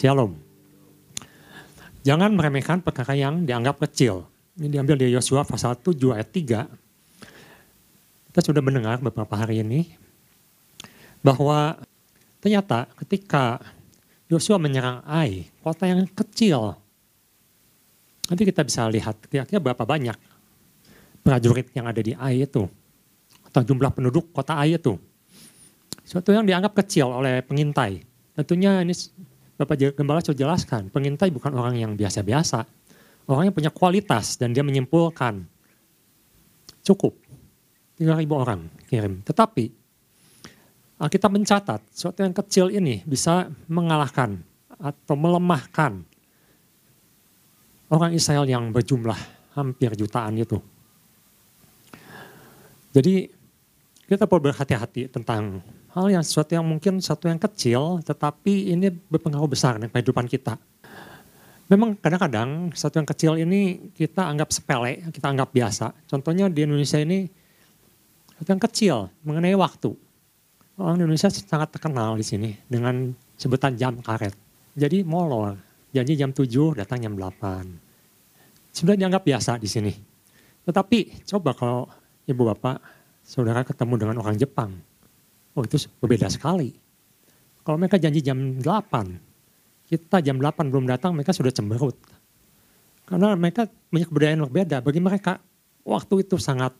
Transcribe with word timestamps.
Shalom. 0.00 0.32
Jangan 2.08 2.32
meremehkan 2.32 2.80
perkara 2.80 3.12
yang 3.12 3.44
dianggap 3.44 3.84
kecil. 3.84 4.24
Ini 4.56 4.72
diambil 4.72 4.96
dari 4.96 5.12
Yosua 5.12 5.44
pasal 5.44 5.76
7 5.76 6.16
ayat 6.16 6.32
3. 6.32 8.32
Kita 8.32 8.40
sudah 8.40 8.64
mendengar 8.64 8.96
beberapa 9.04 9.36
hari 9.36 9.60
ini 9.60 9.92
bahwa 11.20 11.76
ternyata 12.40 12.88
ketika 13.04 13.60
Yosua 14.32 14.56
menyerang 14.56 15.04
Ai, 15.04 15.52
kota 15.60 15.84
yang 15.84 16.08
kecil. 16.08 16.80
Nanti 18.32 18.48
kita 18.48 18.64
bisa 18.64 18.88
lihat 18.88 19.20
kira-kira 19.28 19.60
berapa 19.60 19.84
banyak 19.84 20.16
prajurit 21.20 21.76
yang 21.76 21.84
ada 21.84 22.00
di 22.00 22.16
Ai 22.16 22.48
itu. 22.48 22.64
Atau 23.52 23.68
jumlah 23.68 23.92
penduduk 23.92 24.32
kota 24.32 24.56
Ai 24.56 24.80
itu. 24.80 24.96
Suatu 26.08 26.32
yang 26.32 26.48
dianggap 26.48 26.72
kecil 26.72 27.12
oleh 27.12 27.44
pengintai. 27.44 28.00
Tentunya 28.32 28.80
ini 28.80 28.96
Bapak 29.60 29.76
Gembala 29.92 30.24
sudah 30.24 30.40
jelaskan, 30.40 30.88
pengintai 30.88 31.28
bukan 31.28 31.52
orang 31.52 31.76
yang 31.76 31.92
biasa-biasa. 31.92 32.64
Orang 33.28 33.52
yang 33.52 33.54
punya 33.54 33.68
kualitas 33.68 34.40
dan 34.40 34.56
dia 34.56 34.64
menyimpulkan. 34.64 35.44
Cukup. 36.80 37.12
3.000 38.00 38.24
orang 38.32 38.72
kirim. 38.88 39.20
Tetapi 39.20 39.64
kita 41.12 41.28
mencatat 41.28 41.84
sesuatu 41.92 42.24
yang 42.24 42.32
kecil 42.32 42.72
ini 42.72 43.04
bisa 43.04 43.52
mengalahkan 43.68 44.40
atau 44.80 45.12
melemahkan 45.12 46.08
orang 47.92 48.16
Israel 48.16 48.48
yang 48.48 48.72
berjumlah 48.72 49.20
hampir 49.52 49.92
jutaan 49.92 50.40
itu. 50.40 50.56
Jadi 52.96 53.28
kita 54.08 54.24
perlu 54.24 54.48
berhati-hati 54.48 55.12
tentang 55.12 55.60
hal 55.90 56.06
yang 56.06 56.22
sesuatu 56.22 56.54
yang 56.54 56.66
mungkin 56.66 57.02
sesuatu 57.02 57.26
yang 57.26 57.40
kecil, 57.40 57.98
tetapi 58.02 58.70
ini 58.70 58.90
berpengaruh 58.90 59.50
besar 59.50 59.78
dengan 59.78 59.90
kehidupan 59.90 60.30
kita. 60.30 60.54
Memang 61.70 61.94
kadang-kadang 61.98 62.74
sesuatu 62.74 62.98
yang 62.98 63.06
kecil 63.06 63.32
ini 63.38 63.90
kita 63.94 64.26
anggap 64.26 64.50
sepele, 64.50 65.06
kita 65.14 65.30
anggap 65.30 65.54
biasa. 65.54 65.94
Contohnya 66.10 66.50
di 66.50 66.66
Indonesia 66.66 66.98
ini 66.98 67.30
sesuatu 68.34 68.50
yang 68.50 68.62
kecil 68.62 68.96
mengenai 69.22 69.54
waktu. 69.54 69.94
Orang 70.80 70.98
Indonesia 70.98 71.30
sangat 71.30 71.76
terkenal 71.76 72.16
di 72.18 72.24
sini 72.24 72.50
dengan 72.66 73.14
sebutan 73.38 73.76
jam 73.78 74.00
karet. 74.02 74.34
Jadi 74.74 75.04
molor, 75.04 75.54
janji 75.92 76.16
jam 76.16 76.32
7 76.32 76.78
datang 76.78 76.98
jam 77.04 77.14
8. 77.14 78.74
Sebenarnya 78.74 79.06
dianggap 79.06 79.22
biasa 79.26 79.60
di 79.60 79.68
sini. 79.68 79.92
Tetapi 80.64 81.26
coba 81.28 81.50
kalau 81.52 81.84
ibu 82.26 82.42
bapak 82.46 82.78
saudara 83.22 83.62
ketemu 83.62 83.94
dengan 83.94 84.16
orang 84.22 84.38
Jepang, 84.38 84.74
Oh 85.54 85.66
itu 85.66 85.82
berbeda 85.98 86.30
sekali. 86.30 86.74
Kalau 87.66 87.76
mereka 87.76 87.98
janji 88.00 88.22
jam 88.22 88.58
8, 88.58 89.90
kita 89.90 90.22
jam 90.22 90.38
8 90.38 90.70
belum 90.70 90.86
datang 90.86 91.12
mereka 91.12 91.34
sudah 91.34 91.50
cemberut. 91.50 91.98
Karena 93.04 93.34
mereka 93.34 93.66
punya 93.90 94.06
kebudayaan 94.06 94.38
yang 94.38 94.46
berbeda. 94.46 94.76
Bagi 94.80 95.02
mereka 95.02 95.42
waktu 95.82 96.22
itu 96.22 96.38
sangat 96.38 96.70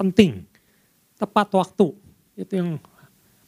penting. 0.00 0.48
Tepat 1.20 1.52
waktu. 1.52 1.92
Itu 2.36 2.52
yang 2.56 2.80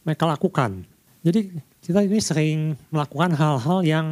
mereka 0.05 0.29
lakukan. 0.29 0.85
Jadi 1.25 1.57
kita 1.81 2.05
ini 2.05 2.21
sering 2.21 2.77
melakukan 2.93 3.33
hal-hal 3.33 3.79
yang 3.81 4.05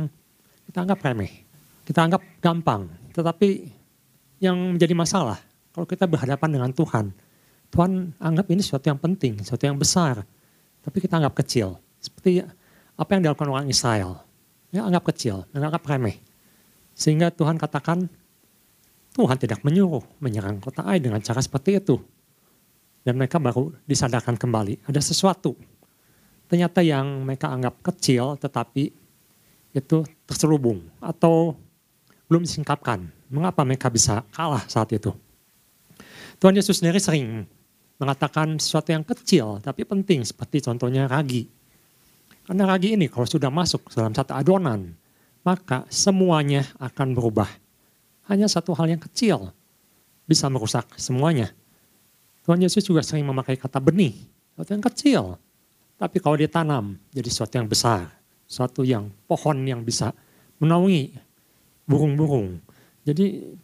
kita 0.65 0.81
anggap 0.81 0.99
remeh. 1.05 1.45
Kita 1.85 2.09
anggap 2.09 2.21
gampang. 2.41 2.89
Tetapi 3.13 3.69
yang 4.41 4.77
menjadi 4.77 4.93
masalah 4.97 5.37
kalau 5.73 5.85
kita 5.85 6.09
berhadapan 6.09 6.49
dengan 6.57 6.71
Tuhan. 6.73 7.13
Tuhan 7.69 8.17
anggap 8.17 8.49
ini 8.49 8.61
sesuatu 8.65 8.89
yang 8.89 8.97
penting, 8.97 9.37
sesuatu 9.45 9.65
yang 9.69 9.77
besar 9.77 10.25
tapi 10.87 11.03
kita 11.03 11.19
anggap 11.19 11.43
kecil. 11.43 11.75
Seperti 11.99 12.39
apa 12.95 13.09
yang 13.11 13.27
dilakukan 13.27 13.51
orang 13.51 13.67
Israel. 13.67 14.23
Ya, 14.71 14.87
anggap 14.87 15.11
kecil, 15.11 15.43
anggap 15.51 15.83
remeh. 15.83 16.23
Sehingga 16.95 17.27
Tuhan 17.27 17.59
katakan, 17.59 18.07
Tuhan 19.11 19.35
tidak 19.35 19.67
menyuruh 19.67 20.07
menyerang 20.23 20.63
kota 20.63 20.87
Ai 20.87 21.03
dengan 21.03 21.19
cara 21.19 21.43
seperti 21.43 21.83
itu. 21.83 21.99
Dan 23.03 23.19
mereka 23.19 23.35
baru 23.35 23.75
disadarkan 23.83 24.39
kembali, 24.39 24.87
ada 24.87 25.03
sesuatu. 25.03 25.59
Ternyata 26.47 26.79
yang 26.79 27.27
mereka 27.27 27.51
anggap 27.51 27.83
kecil 27.83 28.39
tetapi 28.39 28.87
itu 29.75 29.97
terselubung 30.23 30.87
atau 31.03 31.59
belum 32.31 32.47
disingkapkan. 32.47 33.11
Mengapa 33.27 33.67
mereka 33.67 33.91
bisa 33.91 34.23
kalah 34.31 34.63
saat 34.71 34.87
itu? 34.95 35.11
Tuhan 36.39 36.55
Yesus 36.55 36.79
sendiri 36.79 36.99
sering 37.03 37.43
mengatakan 37.97 38.61
sesuatu 38.61 38.93
yang 38.93 39.05
kecil 39.05 39.61
tapi 39.61 39.85
penting 39.85 40.21
seperti 40.25 40.61
contohnya 40.61 41.09
ragi. 41.09 41.49
Karena 42.47 42.63
ragi 42.63 42.95
ini 42.95 43.11
kalau 43.11 43.27
sudah 43.27 43.51
masuk 43.51 43.91
dalam 43.91 44.15
satu 44.15 44.31
adonan, 44.31 44.95
maka 45.43 45.83
semuanya 45.91 46.63
akan 46.79 47.11
berubah. 47.11 47.49
Hanya 48.31 48.47
satu 48.47 48.71
hal 48.71 48.87
yang 48.87 49.01
kecil 49.03 49.51
bisa 50.23 50.47
merusak 50.47 50.87
semuanya. 50.95 51.51
Tuhan 52.47 52.63
Yesus 52.63 52.87
juga 52.87 53.03
sering 53.03 53.27
memakai 53.27 53.59
kata 53.59 53.83
benih, 53.83 54.15
sesuatu 54.55 54.71
yang 54.71 54.85
kecil. 54.87 55.23
Tapi 55.99 56.17
kalau 56.23 56.39
ditanam 56.39 56.95
jadi 57.11 57.27
sesuatu 57.27 57.59
yang 57.59 57.67
besar, 57.67 58.07
sesuatu 58.47 58.87
yang 58.87 59.11
pohon 59.27 59.59
yang 59.67 59.83
bisa 59.83 60.15
menaungi 60.63 61.11
burung-burung. 61.83 62.59
Jadi 63.03 63.55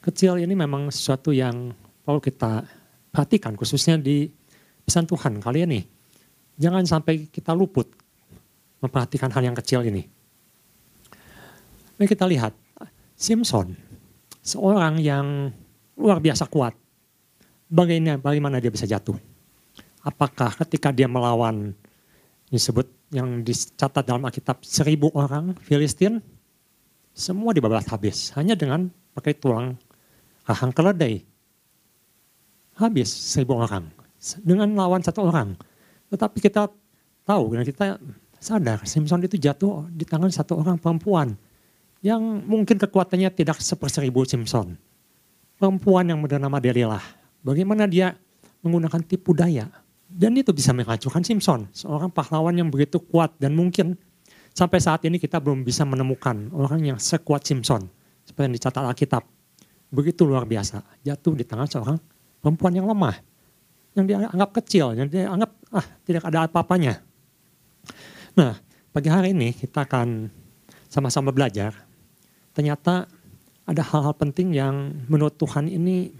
kecil 0.00 0.40
ini 0.40 0.52
memang 0.56 0.88
sesuatu 0.92 1.32
yang 1.32 1.72
perlu 2.04 2.20
kita 2.20 2.64
perhatikan 3.10 3.58
khususnya 3.58 3.98
di 3.98 4.30
pesan 4.86 5.06
Tuhan 5.06 5.42
kalian 5.42 5.70
nih. 5.74 5.84
Jangan 6.60 6.84
sampai 6.86 7.26
kita 7.30 7.54
luput 7.54 7.88
memperhatikan 8.80 9.28
hal 9.30 9.42
yang 9.44 9.56
kecil 9.56 9.84
ini. 9.84 10.06
Mari 12.00 12.08
kita 12.08 12.24
lihat 12.24 12.56
Simpson, 13.12 13.76
seorang 14.40 14.96
yang 14.96 15.52
luar 16.00 16.16
biasa 16.16 16.48
kuat. 16.48 16.72
Bagaimana, 17.68 18.16
bagaimana 18.16 18.56
dia 18.58 18.72
bisa 18.72 18.88
jatuh? 18.88 19.14
Apakah 20.00 20.56
ketika 20.64 20.90
dia 20.90 21.04
melawan 21.04 21.76
disebut 22.48 22.88
yang 23.12 23.44
dicatat 23.44 24.02
dalam 24.02 24.24
Alkitab 24.24 24.64
seribu 24.64 25.12
orang 25.12 25.52
Filistin, 25.60 26.24
semua 27.12 27.52
dibabat 27.52 27.84
habis 27.92 28.32
hanya 28.34 28.56
dengan 28.56 28.88
pakai 29.12 29.36
tulang 29.36 29.76
rahang 30.48 30.72
keledai 30.72 31.29
habis 32.80 33.08
seribu 33.12 33.60
orang 33.60 33.88
dengan 34.44 34.68
lawan 34.76 35.00
satu 35.04 35.28
orang. 35.28 35.56
Tetapi 36.12 36.38
kita 36.40 36.68
tahu 37.24 37.44
dan 37.56 37.64
kita 37.64 37.84
sadar 38.40 38.82
Simpson 38.88 39.20
itu 39.24 39.36
jatuh 39.36 39.86
di 39.92 40.08
tangan 40.08 40.32
satu 40.32 40.58
orang 40.58 40.80
perempuan 40.80 41.36
yang 42.00 42.20
mungkin 42.48 42.80
kekuatannya 42.80 43.28
tidak 43.32 43.60
seperseribu 43.60 44.24
Simpson. 44.24 44.76
Perempuan 45.60 46.08
yang 46.08 46.24
bernama 46.24 46.56
Delilah. 46.56 47.04
Bagaimana 47.44 47.84
dia 47.84 48.16
menggunakan 48.64 49.00
tipu 49.04 49.36
daya. 49.36 49.68
Dan 50.10 50.34
itu 50.34 50.50
bisa 50.50 50.74
menghancurkan 50.74 51.22
Simpson. 51.22 51.68
Seorang 51.70 52.10
pahlawan 52.10 52.56
yang 52.56 52.66
begitu 52.72 52.98
kuat 52.98 53.36
dan 53.38 53.54
mungkin 53.54 53.94
sampai 54.50 54.82
saat 54.82 55.04
ini 55.06 55.20
kita 55.22 55.38
belum 55.38 55.62
bisa 55.62 55.86
menemukan 55.86 56.50
orang 56.56 56.82
yang 56.82 56.98
sekuat 56.98 57.46
Simpson. 57.46 57.86
Seperti 58.24 58.44
yang 58.50 58.54
dicatat 58.56 58.82
Alkitab. 58.82 59.22
Begitu 59.92 60.24
luar 60.26 60.48
biasa. 60.48 60.82
Jatuh 61.04 61.36
di 61.36 61.44
tangan 61.44 61.68
seorang 61.68 61.98
perempuan 62.40 62.72
yang 62.74 62.88
lemah, 62.88 63.16
yang 63.94 64.04
dianggap 64.08 64.50
kecil, 64.60 64.96
yang 64.96 65.06
dianggap 65.06 65.50
ah 65.70 65.86
tidak 66.08 66.24
ada 66.26 66.48
apa-apanya. 66.48 66.98
Nah, 68.34 68.56
pagi 68.90 69.08
hari 69.12 69.36
ini 69.36 69.52
kita 69.54 69.84
akan 69.84 70.32
sama-sama 70.90 71.30
belajar. 71.30 71.76
Ternyata 72.56 73.06
ada 73.68 73.82
hal-hal 73.86 74.14
penting 74.18 74.56
yang 74.56 75.06
menurut 75.06 75.38
Tuhan 75.38 75.70
ini 75.70 76.10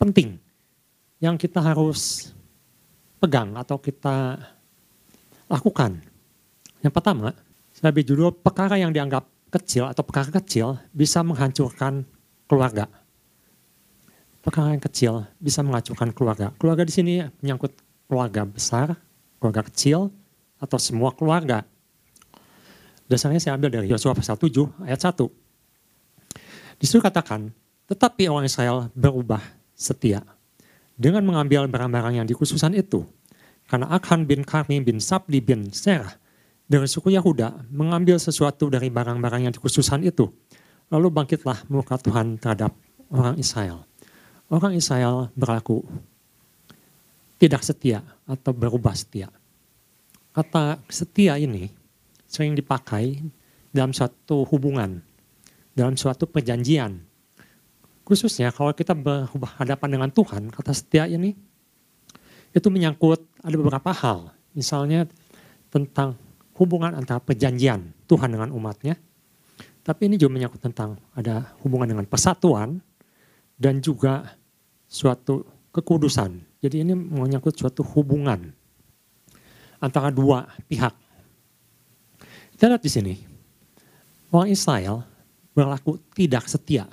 penting, 0.00 0.40
yang 1.22 1.38
kita 1.38 1.62
harus 1.62 2.32
pegang 3.22 3.54
atau 3.54 3.78
kita 3.78 4.34
lakukan. 5.46 6.02
Yang 6.82 6.92
pertama, 6.98 7.30
saya 7.70 7.94
beri 7.94 8.02
judul 8.02 8.34
perkara 8.34 8.74
yang 8.74 8.90
dianggap 8.90 9.22
kecil 9.54 9.86
atau 9.86 10.02
perkara 10.02 10.34
kecil 10.42 10.80
bisa 10.90 11.22
menghancurkan 11.22 12.02
keluarga 12.50 12.90
perkara 14.42 14.74
yang 14.74 14.82
kecil 14.82 15.22
bisa 15.38 15.62
mengacaukan 15.62 16.10
keluarga. 16.10 16.50
Keluarga 16.58 16.82
di 16.82 16.92
sini 16.92 17.22
menyangkut 17.40 17.72
keluarga 18.10 18.42
besar, 18.42 18.98
keluarga 19.38 19.62
kecil, 19.70 20.10
atau 20.58 20.78
semua 20.82 21.14
keluarga. 21.14 21.62
Dasarnya 23.06 23.38
saya 23.38 23.54
ambil 23.56 23.70
dari 23.70 23.86
Yosua 23.88 24.12
pasal 24.12 24.36
7 24.36 24.86
ayat 24.86 24.98
1. 24.98 25.26
Disuruh 26.82 27.02
katakan, 27.02 27.54
tetapi 27.86 28.26
orang 28.26 28.50
Israel 28.50 28.90
berubah 28.98 29.42
setia 29.78 30.26
dengan 30.98 31.22
mengambil 31.22 31.70
barang-barang 31.70 32.18
yang 32.18 32.26
dikhususan 32.26 32.74
itu. 32.74 33.06
Karena 33.70 33.88
Akhan 33.94 34.26
bin 34.26 34.42
Karmi 34.42 34.82
bin 34.82 34.98
Sabli 34.98 35.38
bin 35.38 35.70
Serah 35.70 36.18
dari 36.66 36.90
suku 36.90 37.14
Yahuda 37.14 37.70
mengambil 37.70 38.18
sesuatu 38.18 38.68
dari 38.68 38.90
barang-barang 38.90 39.48
yang 39.48 39.54
dikhususan 39.54 40.02
itu. 40.02 40.28
Lalu 40.90 41.08
bangkitlah 41.08 41.70
muka 41.72 41.96
Tuhan 41.96 42.36
terhadap 42.36 42.74
orang 43.08 43.38
Israel 43.40 43.91
orang 44.48 44.74
Israel 44.74 45.30
berlaku 45.36 45.84
tidak 47.42 47.66
setia 47.66 48.06
atau 48.22 48.54
berubah 48.54 48.94
setia. 48.94 49.26
Kata 50.32 50.78
setia 50.86 51.36
ini 51.36 51.68
sering 52.30 52.54
dipakai 52.56 53.20
dalam 53.74 53.90
suatu 53.90 54.46
hubungan, 54.48 55.02
dalam 55.74 55.98
suatu 55.98 56.24
perjanjian. 56.24 57.02
Khususnya 58.06 58.54
kalau 58.54 58.70
kita 58.72 58.94
berhadapan 58.94 59.88
dengan 59.90 60.10
Tuhan, 60.14 60.54
kata 60.54 60.72
setia 60.72 61.04
ini, 61.10 61.34
itu 62.52 62.68
menyangkut 62.68 63.20
ada 63.42 63.56
beberapa 63.58 63.90
hal. 63.90 64.32
Misalnya 64.52 65.08
tentang 65.72 66.14
hubungan 66.56 66.92
antara 66.92 67.18
perjanjian 67.18 67.90
Tuhan 68.06 68.30
dengan 68.32 68.52
umatnya, 68.52 69.00
tapi 69.82 70.06
ini 70.06 70.14
juga 70.14 70.38
menyangkut 70.38 70.62
tentang 70.62 71.00
ada 71.16 71.56
hubungan 71.66 71.90
dengan 71.90 72.06
persatuan 72.06 72.78
dan 73.62 73.78
juga 73.78 74.34
suatu 74.90 75.46
kekudusan. 75.70 76.42
Jadi 76.58 76.82
ini 76.82 76.98
menyangkut 76.98 77.54
suatu 77.54 77.86
hubungan 77.94 78.50
antara 79.78 80.10
dua 80.10 80.50
pihak. 80.66 80.90
Kita 82.58 82.66
lihat 82.66 82.82
di 82.82 82.90
sini, 82.90 83.14
orang 84.34 84.50
Israel 84.50 85.06
berlaku 85.54 86.02
tidak 86.14 86.50
setia 86.50 86.90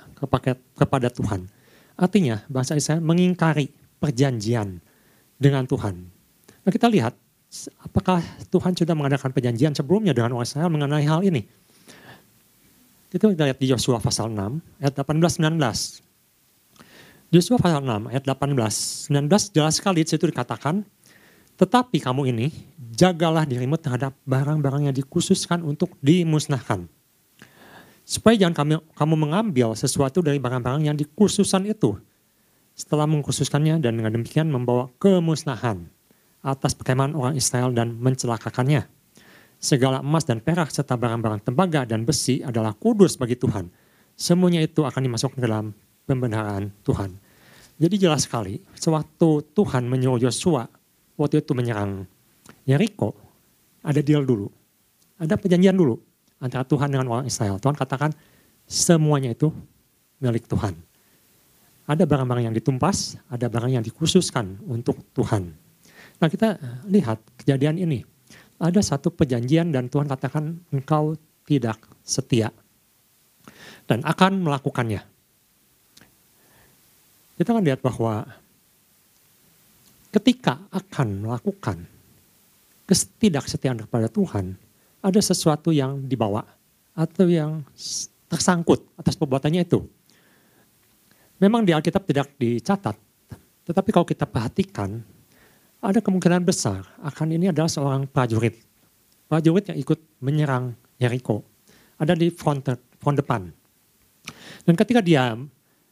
kepada 0.78 1.10
Tuhan. 1.10 1.50
Artinya 1.98 2.46
bangsa 2.46 2.78
Israel 2.78 3.02
mengingkari 3.02 3.70
perjanjian 3.98 4.78
dengan 5.36 5.66
Tuhan. 5.66 5.94
Nah 6.66 6.70
kita 6.70 6.86
lihat 6.86 7.14
apakah 7.82 8.22
Tuhan 8.46 8.78
sudah 8.78 8.94
mengadakan 8.94 9.34
perjanjian 9.34 9.74
sebelumnya 9.74 10.14
dengan 10.14 10.38
orang 10.38 10.46
Israel 10.46 10.70
mengenai 10.70 11.06
hal 11.06 11.20
ini. 11.26 11.42
Kita 13.10 13.26
lihat 13.26 13.58
di 13.58 13.66
Yosua 13.66 13.98
pasal 13.98 14.30
6 14.30 14.82
ayat 14.82 14.94
18-19. 14.94 16.09
Yosua 17.30 17.62
pasal 17.62 17.86
6 17.86 18.10
ayat 18.10 18.24
18, 18.26 18.58
19 19.10 19.54
jelas 19.54 19.74
sekali 19.78 20.02
di 20.02 20.10
situ 20.10 20.26
dikatakan, 20.26 20.82
tetapi 21.54 22.02
kamu 22.02 22.34
ini 22.34 22.50
jagalah 22.94 23.46
dirimu 23.46 23.78
terhadap 23.78 24.18
barang-barang 24.26 24.90
yang 24.90 24.94
dikhususkan 24.96 25.62
untuk 25.62 25.94
dimusnahkan 26.02 26.90
Supaya 28.10 28.34
jangan 28.34 28.56
kamu, 28.58 28.82
kamu 28.98 29.14
mengambil 29.14 29.68
sesuatu 29.78 30.18
dari 30.18 30.42
barang-barang 30.42 30.82
yang 30.82 30.98
dikhususan 30.98 31.70
itu. 31.70 31.94
Setelah 32.74 33.06
mengkhususkannya 33.06 33.78
dan 33.78 34.02
dengan 34.02 34.10
demikian 34.10 34.50
membawa 34.50 34.90
kemusnahan 34.98 35.86
atas 36.42 36.74
perkemahan 36.74 37.14
orang 37.14 37.38
Israel 37.38 37.70
dan 37.70 37.94
mencelakakannya. 37.94 38.82
Segala 39.62 40.02
emas 40.02 40.26
dan 40.26 40.42
perak 40.42 40.74
serta 40.74 40.98
barang-barang 40.98 41.46
tembaga 41.46 41.86
dan 41.86 42.02
besi 42.02 42.42
adalah 42.42 42.74
kudus 42.74 43.14
bagi 43.14 43.38
Tuhan. 43.38 43.70
Semuanya 44.18 44.58
itu 44.58 44.82
akan 44.82 45.06
dimasukkan 45.06 45.38
ke 45.38 45.46
dalam 45.46 45.70
pembenaran 46.10 46.74
Tuhan. 46.82 47.14
Jadi 47.78 47.94
jelas 48.02 48.26
sekali, 48.26 48.58
sewaktu 48.74 49.54
Tuhan 49.54 49.86
menyuruh 49.86 50.26
Yosua 50.26 50.66
waktu 51.14 51.38
itu 51.38 51.54
menyerang 51.54 52.02
Yeriko, 52.66 53.14
ada 53.86 54.02
deal 54.02 54.26
dulu. 54.26 54.50
Ada 55.22 55.38
perjanjian 55.38 55.78
dulu 55.78 55.94
antara 56.42 56.66
Tuhan 56.66 56.90
dengan 56.90 57.06
orang 57.08 57.26
Israel. 57.30 57.62
Tuhan 57.62 57.76
katakan 57.76 58.10
semuanya 58.66 59.30
itu 59.32 59.52
milik 60.18 60.48
Tuhan. 60.50 60.74
Ada 61.88 62.06
barang-barang 62.06 62.50
yang 62.50 62.56
ditumpas, 62.56 63.18
ada 63.28 63.50
barang 63.50 63.80
yang 63.80 63.84
dikhususkan 63.84 64.60
untuk 64.66 65.00
Tuhan. 65.16 65.50
Nah 66.20 66.28
kita 66.28 66.60
lihat 66.86 67.18
kejadian 67.40 67.80
ini. 67.80 68.04
Ada 68.60 68.84
satu 68.84 69.08
perjanjian 69.08 69.72
dan 69.72 69.88
Tuhan 69.88 70.04
katakan 70.04 70.60
engkau 70.68 71.16
tidak 71.48 71.80
setia. 72.04 72.52
Dan 73.88 74.04
akan 74.04 74.44
melakukannya. 74.44 75.09
Kita 77.40 77.56
akan 77.56 77.64
lihat 77.64 77.80
bahwa 77.80 78.20
ketika 80.12 80.60
akan 80.68 81.24
melakukan 81.24 81.88
ketidaksetiaan 82.84 83.80
kepada 83.80 84.12
Tuhan, 84.12 84.60
ada 85.00 85.20
sesuatu 85.24 85.72
yang 85.72 86.04
dibawa 86.04 86.44
atau 86.92 87.24
yang 87.32 87.64
tersangkut 88.28 88.84
atas 89.00 89.16
perbuatannya 89.16 89.64
itu. 89.64 89.80
Memang 91.40 91.64
di 91.64 91.72
Alkitab 91.72 92.04
tidak 92.04 92.28
dicatat, 92.36 93.00
tetapi 93.64 93.88
kalau 93.88 94.04
kita 94.04 94.28
perhatikan, 94.28 95.00
ada 95.80 96.04
kemungkinan 96.04 96.44
besar 96.44 96.84
akan 97.00 97.40
ini 97.40 97.48
adalah 97.48 97.72
seorang 97.72 98.04
prajurit. 98.04 98.60
Prajurit 99.32 99.72
yang 99.72 99.80
ikut 99.80 99.96
menyerang 100.20 100.76
Jericho. 101.00 101.40
Ada 101.96 102.12
di 102.12 102.28
front, 102.28 102.68
front 103.00 103.16
depan. 103.16 103.48
Dan 104.68 104.76
ketika 104.76 105.00
dia 105.00 105.40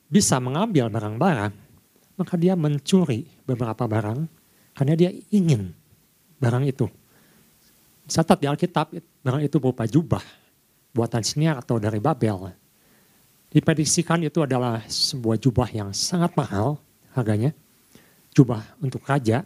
bisa 0.08 0.40
mengambil 0.40 0.88
barang-barang, 0.88 1.52
maka 2.16 2.34
dia 2.40 2.56
mencuri 2.56 3.28
beberapa 3.44 3.84
barang 3.84 4.24
karena 4.74 4.94
dia 4.96 5.10
ingin 5.30 5.70
barang 6.40 6.64
itu. 6.64 6.88
Catat 8.08 8.40
di 8.40 8.48
Alkitab, 8.48 8.96
barang 9.20 9.42
itu 9.44 9.56
berupa 9.60 9.84
jubah, 9.84 10.24
buatan 10.96 11.20
senior 11.20 11.60
atau 11.60 11.76
dari 11.76 12.00
Babel. 12.00 12.56
Diprediksikan 13.52 14.24
itu 14.24 14.44
adalah 14.44 14.80
sebuah 14.88 15.36
jubah 15.36 15.68
yang 15.72 15.92
sangat 15.92 16.32
mahal 16.36 16.80
harganya, 17.12 17.52
jubah 18.32 18.64
untuk 18.80 19.04
raja. 19.04 19.44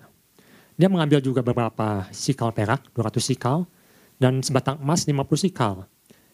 Dia 0.78 0.88
mengambil 0.88 1.18
juga 1.22 1.42
beberapa 1.44 2.06
sikal 2.10 2.50
perak, 2.54 2.86
200 2.94 3.18
sikal, 3.22 3.66
dan 4.18 4.42
sebatang 4.42 4.78
emas 4.78 5.06
50 5.06 5.38
sikal. 5.38 5.86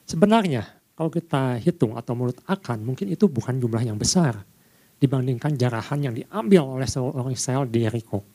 Sebenarnya 0.09 0.78
kalau 0.99 1.15
kita 1.15 1.63
hitung 1.63 1.95
atau 1.95 2.19
menurut 2.19 2.43
akan, 2.51 2.83
mungkin 2.83 3.07
itu 3.07 3.31
bukan 3.31 3.63
jumlah 3.63 3.87
yang 3.87 3.95
besar 3.95 4.43
dibandingkan 4.99 5.55
jarahan 5.55 6.11
yang 6.11 6.15
diambil 6.19 6.83
oleh 6.83 6.91
seorang 6.91 7.31
Israel 7.31 7.71
di 7.71 7.87
Jericho. 7.87 8.27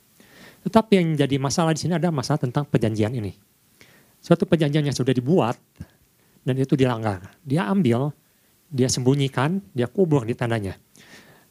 Tetapi 0.64 0.96
yang 0.96 1.20
jadi 1.20 1.36
masalah 1.36 1.76
di 1.76 1.84
sini 1.84 2.00
ada 2.00 2.08
masalah 2.08 2.40
tentang 2.40 2.64
perjanjian 2.64 3.12
ini 3.12 3.36
suatu 4.24 4.48
perjanjian 4.48 4.88
yang 4.88 4.96
sudah 4.96 5.12
dibuat 5.12 5.60
dan 6.48 6.56
itu 6.56 6.80
dilanggar. 6.80 7.36
Dia 7.44 7.68
ambil, 7.68 8.16
dia 8.72 8.88
sembunyikan, 8.88 9.60
dia 9.76 9.92
kubur 9.92 10.24
di 10.24 10.32
tandanya. 10.32 10.80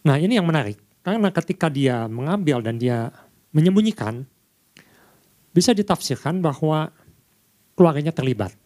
Nah 0.09 0.17
ini 0.17 0.41
yang 0.41 0.49
menarik, 0.49 0.81
karena 1.05 1.29
ketika 1.29 1.69
dia 1.69 2.09
mengambil 2.09 2.65
dan 2.65 2.81
dia 2.81 3.13
menyembunyikan, 3.53 4.25
bisa 5.53 5.77
ditafsirkan 5.77 6.41
bahwa 6.41 6.89
keluarganya 7.77 8.11
terlibat. 8.17 8.57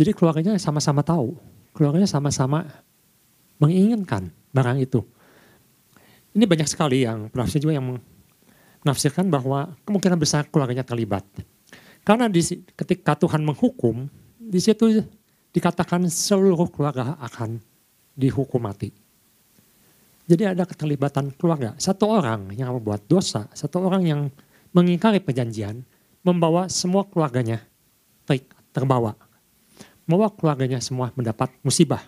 Jadi 0.00 0.16
keluarganya 0.16 0.56
sama-sama 0.56 1.04
tahu, 1.04 1.36
keluarganya 1.76 2.08
sama-sama 2.08 2.64
menginginkan 3.60 4.32
barang 4.48 4.80
itu. 4.80 5.04
Ini 6.32 6.48
banyak 6.48 6.64
sekali 6.64 7.04
yang 7.04 7.28
penafsir 7.28 7.60
juga 7.60 7.76
yang 7.76 8.00
menafsirkan 8.80 9.28
bahwa 9.28 9.76
kemungkinan 9.84 10.16
besar 10.16 10.48
keluarganya 10.48 10.88
terlibat. 10.88 11.20
Karena 12.00 12.32
di, 12.32 12.40
ketika 12.72 13.12
Tuhan 13.12 13.44
menghukum, 13.44 14.08
di 14.40 14.56
situ 14.56 15.04
dikatakan 15.52 16.08
seluruh 16.08 16.72
keluarga 16.72 17.20
akan 17.20 17.60
dihukum 18.16 18.64
mati. 18.64 18.96
Jadi 20.24 20.48
ada 20.48 20.64
keterlibatan 20.64 21.28
keluarga. 21.36 21.76
Satu 21.76 22.08
orang 22.08 22.48
yang 22.56 22.72
membuat 22.72 23.04
dosa, 23.04 23.52
satu 23.52 23.84
orang 23.84 24.08
yang 24.08 24.20
mengingkari 24.72 25.20
perjanjian, 25.20 25.84
membawa 26.24 26.72
semua 26.72 27.04
keluarganya 27.04 27.60
terbawa. 28.72 29.28
Membawa 30.10 30.26
keluarganya 30.34 30.82
semua 30.82 31.14
mendapat 31.14 31.54
musibah. 31.62 32.02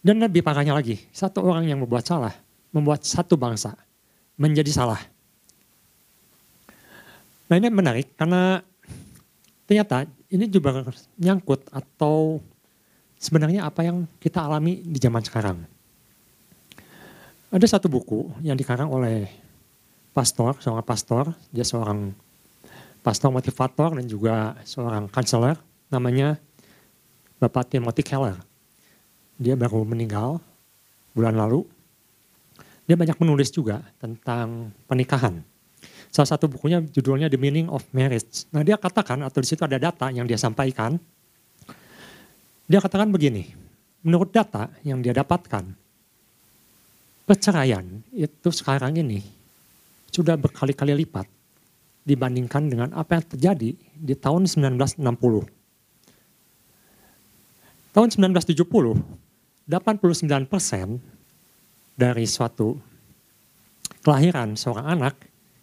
Dan 0.00 0.16
lebih 0.24 0.40
parahnya 0.40 0.72
lagi, 0.72 0.96
satu 1.12 1.44
orang 1.44 1.68
yang 1.68 1.76
membuat 1.76 2.08
salah, 2.08 2.32
membuat 2.72 3.04
satu 3.04 3.36
bangsa 3.36 3.76
menjadi 4.40 4.72
salah. 4.72 4.96
Nah 7.52 7.60
ini 7.60 7.68
menarik 7.68 8.16
karena 8.16 8.64
ternyata 9.68 10.08
ini 10.32 10.48
juga 10.48 10.88
nyangkut 11.20 11.68
atau 11.68 12.40
sebenarnya 13.20 13.68
apa 13.68 13.84
yang 13.84 14.08
kita 14.16 14.40
alami 14.40 14.80
di 14.80 14.96
zaman 14.96 15.20
sekarang. 15.20 15.60
Ada 17.52 17.76
satu 17.76 17.92
buku 17.92 18.40
yang 18.40 18.56
dikarang 18.56 18.88
oleh 18.88 19.28
pastor, 20.16 20.56
seorang 20.64 20.86
pastor, 20.86 21.36
dia 21.52 21.66
seorang 21.66 22.16
pastor 23.04 23.28
motivator 23.28 24.00
dan 24.00 24.06
juga 24.08 24.56
seorang 24.64 25.10
kanseler, 25.12 25.60
namanya 25.90 26.38
Bapak 27.40 27.72
Timothy 27.72 28.04
Keller. 28.04 28.36
Dia 29.40 29.56
baru 29.56 29.80
meninggal 29.88 30.36
bulan 31.16 31.40
lalu. 31.40 31.64
Dia 32.84 33.00
banyak 33.00 33.16
menulis 33.16 33.48
juga 33.48 33.80
tentang 33.96 34.68
pernikahan. 34.84 35.40
Salah 36.12 36.36
satu 36.36 36.52
bukunya 36.52 36.84
judulnya 36.84 37.32
The 37.32 37.40
Meaning 37.40 37.72
of 37.72 37.86
Marriage. 37.96 38.44
Nah 38.52 38.60
dia 38.60 38.76
katakan 38.76 39.24
atau 39.24 39.40
di 39.40 39.48
situ 39.48 39.64
ada 39.64 39.80
data 39.80 40.12
yang 40.12 40.28
dia 40.28 40.36
sampaikan. 40.36 41.00
Dia 42.68 42.78
katakan 42.84 43.08
begini, 43.08 43.48
menurut 44.04 44.28
data 44.30 44.68
yang 44.84 45.00
dia 45.00 45.16
dapatkan, 45.16 45.64
perceraian 47.24 48.04
itu 48.12 48.50
sekarang 48.52 49.00
ini 49.00 49.24
sudah 50.12 50.36
berkali-kali 50.36 50.92
lipat 50.92 51.24
dibandingkan 52.04 52.68
dengan 52.68 52.88
apa 52.92 53.16
yang 53.16 53.24
terjadi 53.26 53.70
di 53.80 54.14
tahun 54.18 54.44
1960. 54.44 55.59
Tahun 57.90 58.06
1970, 58.06 58.54
89 59.66 60.46
persen 60.46 61.02
dari 61.98 62.22
suatu 62.22 62.78
kelahiran 64.06 64.54
seorang 64.54 64.86
anak 64.94 65.14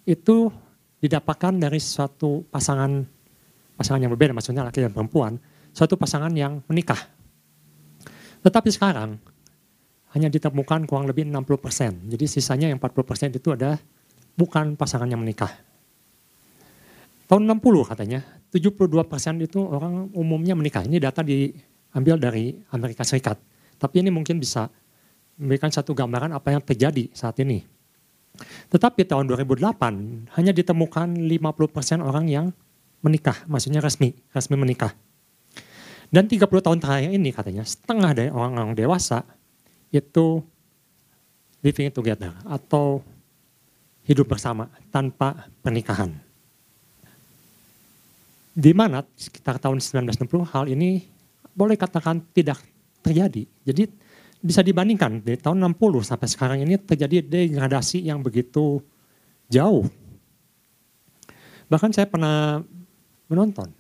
itu 0.04 0.52
didapatkan 1.00 1.56
dari 1.56 1.80
suatu 1.80 2.44
pasangan 2.52 3.08
pasangan 3.80 4.02
yang 4.04 4.12
berbeda, 4.12 4.36
maksudnya 4.36 4.66
laki 4.66 4.84
dan 4.84 4.92
perempuan, 4.92 5.40
suatu 5.72 5.96
pasangan 5.96 6.34
yang 6.36 6.60
menikah. 6.68 7.00
Tetapi 8.44 8.70
sekarang 8.76 9.16
hanya 10.18 10.28
ditemukan 10.28 10.90
kurang 10.90 11.06
lebih 11.06 11.30
60%. 11.30 12.12
Jadi 12.12 12.26
sisanya 12.26 12.68
yang 12.68 12.82
40% 12.82 13.38
itu 13.38 13.54
ada 13.54 13.78
bukan 14.34 14.74
pasangan 14.74 15.08
yang 15.08 15.22
menikah. 15.22 15.52
Tahun 17.28 17.44
60 17.44 17.60
katanya, 17.86 18.24
72% 18.50 19.44
itu 19.44 19.60
orang 19.60 20.10
umumnya 20.16 20.56
menikah. 20.56 20.88
Ini 20.88 20.98
data 20.98 21.22
diambil 21.92 22.20
dari 22.20 22.54
Amerika 22.70 23.02
Serikat. 23.02 23.40
Tapi 23.78 24.06
ini 24.06 24.14
mungkin 24.14 24.38
bisa 24.38 24.70
memberikan 25.38 25.70
satu 25.70 25.94
gambaran 25.94 26.34
apa 26.34 26.54
yang 26.54 26.62
terjadi 26.62 27.10
saat 27.14 27.38
ini. 27.42 27.66
Tetapi 28.70 29.02
tahun 29.06 29.26
2008 29.30 30.38
hanya 30.38 30.52
ditemukan 30.54 31.08
50% 31.18 32.06
orang 32.06 32.26
yang 32.30 32.46
menikah, 33.02 33.46
maksudnya 33.50 33.82
resmi, 33.82 34.14
resmi 34.34 34.56
menikah. 34.58 34.94
Dan 36.14 36.30
30 36.30 36.46
tahun 36.46 36.80
terakhir 36.80 37.10
ini 37.12 37.30
katanya 37.34 37.64
setengah 37.66 38.12
dari 38.14 38.30
orang-orang 38.32 38.78
dewasa 38.78 39.26
itu 39.90 40.40
living 41.66 41.90
together 41.92 42.32
atau 42.46 43.02
hidup 44.08 44.30
bersama 44.30 44.72
tanpa 44.94 45.50
pernikahan. 45.60 46.16
Di 48.58 48.72
mana 48.74 49.04
sekitar 49.20 49.60
tahun 49.62 49.84
1960 49.84 50.54
hal 50.54 50.66
ini 50.72 51.17
boleh 51.58 51.74
katakan 51.74 52.22
tidak 52.30 52.62
terjadi. 53.02 53.50
Jadi 53.66 53.90
bisa 54.38 54.62
dibandingkan 54.62 55.26
dari 55.26 55.42
tahun 55.42 55.66
60 55.74 56.06
sampai 56.06 56.28
sekarang 56.30 56.58
ini 56.62 56.78
terjadi 56.78 57.26
degradasi 57.26 58.06
yang 58.06 58.22
begitu 58.22 58.78
jauh. 59.50 59.90
Bahkan 61.68 61.92
saya 61.92 62.06
pernah 62.06 62.62
menonton 63.28 63.74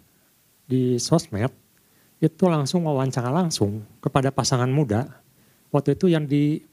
di 0.65 0.97
sosmed 0.97 1.53
itu 2.17 2.43
langsung 2.49 2.89
wawancara 2.89 3.29
langsung 3.29 3.85
kepada 4.01 4.33
pasangan 4.33 4.67
muda 4.67 5.05
waktu 5.69 5.93
itu 5.93 6.09
yang 6.09 6.25
di 6.25 6.65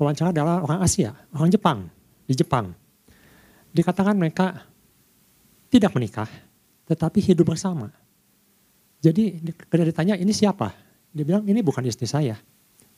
wawancara 0.00 0.32
adalah 0.32 0.64
orang 0.64 0.80
Asia, 0.80 1.12
orang 1.36 1.52
Jepang, 1.52 1.78
di 2.24 2.32
Jepang. 2.32 2.72
Dikatakan 3.76 4.16
mereka 4.16 4.64
tidak 5.68 5.92
menikah, 5.92 6.30
tetapi 6.88 7.20
hidup 7.20 7.52
bersama. 7.52 7.92
Jadi 9.06 9.38
ketika 9.54 9.86
ditanya 9.86 10.14
ini 10.18 10.34
siapa? 10.34 10.74
Dia 11.14 11.22
bilang 11.22 11.46
ini 11.46 11.62
bukan 11.62 11.86
istri 11.86 12.10
saya. 12.10 12.34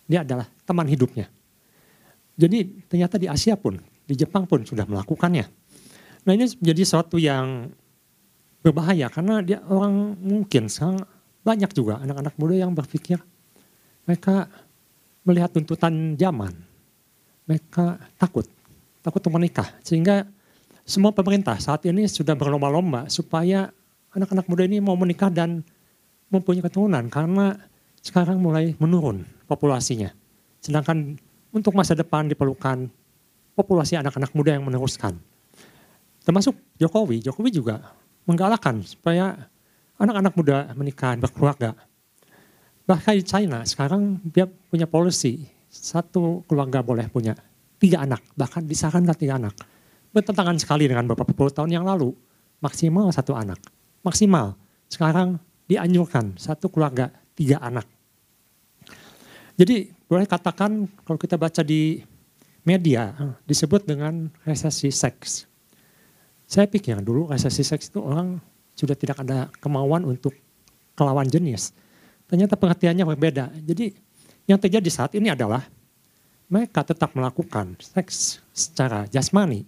Dia 0.08 0.24
adalah 0.24 0.48
teman 0.64 0.88
hidupnya. 0.88 1.28
Jadi 2.32 2.88
ternyata 2.88 3.20
di 3.20 3.28
Asia 3.28 3.60
pun, 3.60 3.76
di 4.08 4.14
Jepang 4.16 4.48
pun 4.48 4.64
sudah 4.64 4.88
melakukannya. 4.88 5.44
Nah 6.24 6.32
ini 6.32 6.48
menjadi 6.48 6.82
sesuatu 6.88 7.20
yang 7.20 7.68
berbahaya 8.64 9.12
karena 9.12 9.44
dia 9.44 9.60
orang 9.68 10.16
mungkin 10.16 10.72
sekarang 10.72 11.04
banyak 11.44 11.70
juga 11.76 12.00
anak-anak 12.00 12.34
muda 12.40 12.54
yang 12.56 12.72
berpikir 12.72 13.20
mereka 14.08 14.48
melihat 15.28 15.52
tuntutan 15.52 16.16
zaman, 16.16 16.56
mereka 17.44 18.00
takut, 18.16 18.48
takut 19.04 19.20
untuk 19.20 19.36
menikah. 19.36 19.68
Sehingga 19.84 20.24
semua 20.88 21.12
pemerintah 21.12 21.60
saat 21.60 21.84
ini 21.84 22.08
sudah 22.08 22.32
berlomba-lomba 22.32 23.12
supaya 23.12 23.68
anak-anak 24.16 24.48
muda 24.48 24.64
ini 24.64 24.80
mau 24.80 24.96
menikah 24.96 25.28
dan 25.28 25.60
mempunyai 26.28 26.64
keturunan 26.64 27.08
karena 27.08 27.56
sekarang 28.00 28.38
mulai 28.40 28.76
menurun 28.78 29.25
populasinya. 29.49 30.12
Sedangkan 30.61 31.16
untuk 31.52 31.73
masa 31.73 31.97
depan 31.97 32.28
diperlukan 32.28 32.88
populasi 33.56 33.99
anak-anak 33.99 34.30
muda 34.37 34.54
yang 34.54 34.64
meneruskan. 34.68 35.16
Termasuk 36.23 36.54
Jokowi, 36.76 37.25
Jokowi 37.25 37.50
juga 37.50 37.97
menggalakkan 38.28 38.85
supaya 38.85 39.49
anak-anak 39.97 40.32
muda 40.37 40.68
menikah, 40.76 41.16
berkeluarga. 41.16 41.73
Bahkan 42.85 43.12
di 43.16 43.25
China 43.25 43.64
sekarang 43.64 44.20
dia 44.28 44.44
punya 44.47 44.85
policy 44.85 45.49
satu 45.68 46.44
keluarga 46.49 46.85
boleh 46.85 47.08
punya 47.08 47.37
tiga 47.80 48.04
anak, 48.04 48.20
bahkan 48.37 48.64
disarankan 48.64 49.16
tiga 49.16 49.40
anak. 49.40 49.56
Bertentangan 50.12 50.56
sekali 50.61 50.88
dengan 50.88 51.04
beberapa 51.04 51.32
puluh 51.32 51.52
tahun 51.52 51.68
yang 51.73 51.85
lalu, 51.85 52.12
maksimal 52.61 53.12
satu 53.12 53.37
anak. 53.37 53.61
Maksimal, 54.04 54.56
sekarang 54.88 55.37
dianjurkan 55.68 56.34
satu 56.40 56.72
keluarga 56.72 57.12
tiga 57.37 57.60
anak. 57.60 57.84
Jadi 59.54 59.92
boleh 60.08 60.25
katakan 60.25 60.88
kalau 61.04 61.18
kita 61.20 61.37
baca 61.37 61.60
di 61.60 62.00
media 62.64 63.12
disebut 63.44 63.84
dengan 63.84 64.32
resesi 64.42 64.88
seks. 64.88 65.44
Saya 66.48 66.64
pikir 66.64 67.04
dulu 67.04 67.28
resesi 67.28 67.60
seks 67.60 67.92
itu 67.92 68.00
orang 68.00 68.40
sudah 68.72 68.96
tidak 68.96 69.20
ada 69.20 69.52
kemauan 69.60 70.08
untuk 70.08 70.32
kelawan 70.96 71.28
jenis 71.28 71.76
ternyata 72.28 72.54
pengertiannya 72.54 73.04
berbeda. 73.08 73.50
Jadi 73.64 73.96
yang 74.44 74.60
terjadi 74.60 74.87
saat 74.92 75.16
ini 75.16 75.32
adalah 75.32 75.64
mereka 76.48 76.84
tetap 76.84 77.16
melakukan 77.16 77.76
seks 77.80 78.44
secara 78.52 79.08
jasmani, 79.08 79.64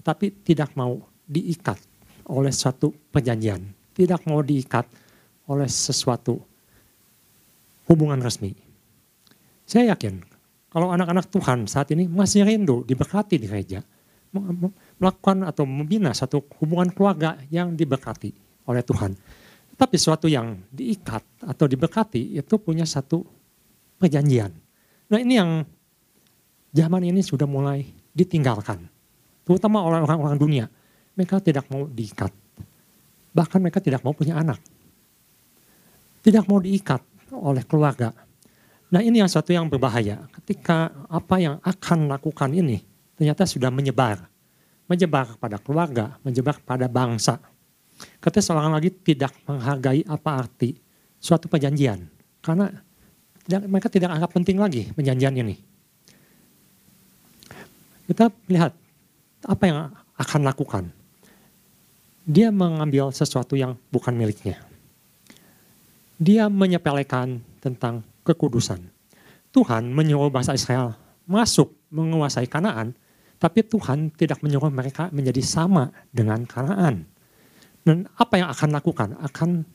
tetapi 0.00 0.44
tidak 0.44 0.72
mau 0.76 1.00
diikat 1.24 1.80
oleh 2.28 2.52
suatu 2.52 2.92
perjanjian, 3.12 3.60
tidak 3.96 4.24
mau 4.28 4.40
diikat 4.40 4.84
oleh 5.50 5.68
sesuatu 5.68 6.40
hubungan 7.90 8.20
resmi. 8.20 8.56
Saya 9.64 9.96
yakin 9.96 10.20
kalau 10.72 10.90
anak-anak 10.90 11.28
Tuhan 11.30 11.68
saat 11.70 11.92
ini 11.92 12.08
masih 12.08 12.44
rindu 12.44 12.82
diberkati 12.84 13.38
di 13.38 13.46
gereja, 13.48 13.80
melakukan 14.98 15.46
atau 15.46 15.64
membina 15.64 16.10
satu 16.10 16.42
hubungan 16.60 16.90
keluarga 16.90 17.38
yang 17.52 17.76
diberkati 17.76 18.32
oleh 18.66 18.82
Tuhan 18.82 19.12
tapi 19.74 19.98
sesuatu 19.98 20.30
yang 20.30 20.54
diikat 20.70 21.22
atau 21.42 21.66
diberkati 21.66 22.38
itu 22.38 22.54
punya 22.62 22.86
satu 22.86 23.26
perjanjian. 23.98 24.54
Nah 25.10 25.18
ini 25.18 25.34
yang 25.34 25.66
zaman 26.70 27.02
ini 27.02 27.20
sudah 27.20 27.46
mulai 27.46 27.82
ditinggalkan. 28.14 28.86
Terutama 29.42 29.82
oleh 29.82 30.00
orang-orang 30.00 30.38
dunia. 30.38 30.66
Mereka 31.14 31.42
tidak 31.42 31.70
mau 31.70 31.86
diikat. 31.86 32.30
Bahkan 33.34 33.58
mereka 33.62 33.78
tidak 33.82 34.02
mau 34.02 34.14
punya 34.14 34.38
anak. 34.38 34.58
Tidak 36.24 36.48
mau 36.48 36.56
diikat 36.56 37.04
oleh 37.36 37.60
keluarga. 37.68 38.16
Nah 38.88 39.04
ini 39.04 39.20
yang 39.20 39.28
satu 39.28 39.52
yang 39.52 39.68
berbahaya. 39.68 40.24
Ketika 40.40 40.88
apa 41.12 41.36
yang 41.36 41.60
akan 41.60 42.08
lakukan 42.08 42.48
ini 42.56 42.80
ternyata 43.14 43.44
sudah 43.44 43.68
menyebar. 43.68 44.24
Menyebar 44.88 45.36
kepada 45.36 45.56
keluarga, 45.60 46.16
menyebar 46.24 46.60
kepada 46.60 46.88
bangsa 46.88 47.40
Kata 47.94 48.40
seorang 48.40 48.74
lagi 48.74 48.90
tidak 48.90 49.32
menghargai 49.46 50.02
apa 50.08 50.30
arti 50.34 50.74
suatu 51.20 51.46
perjanjian. 51.46 52.08
Karena 52.40 52.68
mereka 53.68 53.88
tidak 53.92 54.16
anggap 54.16 54.30
penting 54.32 54.56
lagi 54.58 54.90
perjanjian 54.92 55.34
ini. 55.40 55.54
Kita 58.04 58.28
lihat 58.48 58.72
apa 59.44 59.64
yang 59.64 59.78
akan 60.20 60.40
lakukan. 60.44 60.84
Dia 62.24 62.48
mengambil 62.48 63.12
sesuatu 63.12 63.56
yang 63.56 63.76
bukan 63.92 64.16
miliknya. 64.16 64.60
Dia 66.24 66.48
menyepelekan 66.48 67.44
tentang 67.60 68.00
kekudusan. 68.24 68.80
Tuhan 69.52 69.92
menyuruh 69.92 70.32
bangsa 70.32 70.56
Israel 70.56 70.96
masuk 71.28 71.68
menguasai 71.92 72.48
Kanaan, 72.48 72.96
tapi 73.36 73.60
Tuhan 73.60 74.08
tidak 74.16 74.40
menyuruh 74.40 74.72
mereka 74.72 75.12
menjadi 75.12 75.44
sama 75.44 75.92
dengan 76.08 76.48
Kanaan. 76.48 77.04
Dan 77.84 78.08
apa 78.16 78.40
yang 78.40 78.48
akan 78.48 78.70
lakukan? 78.72 79.08
Akan 79.20 79.68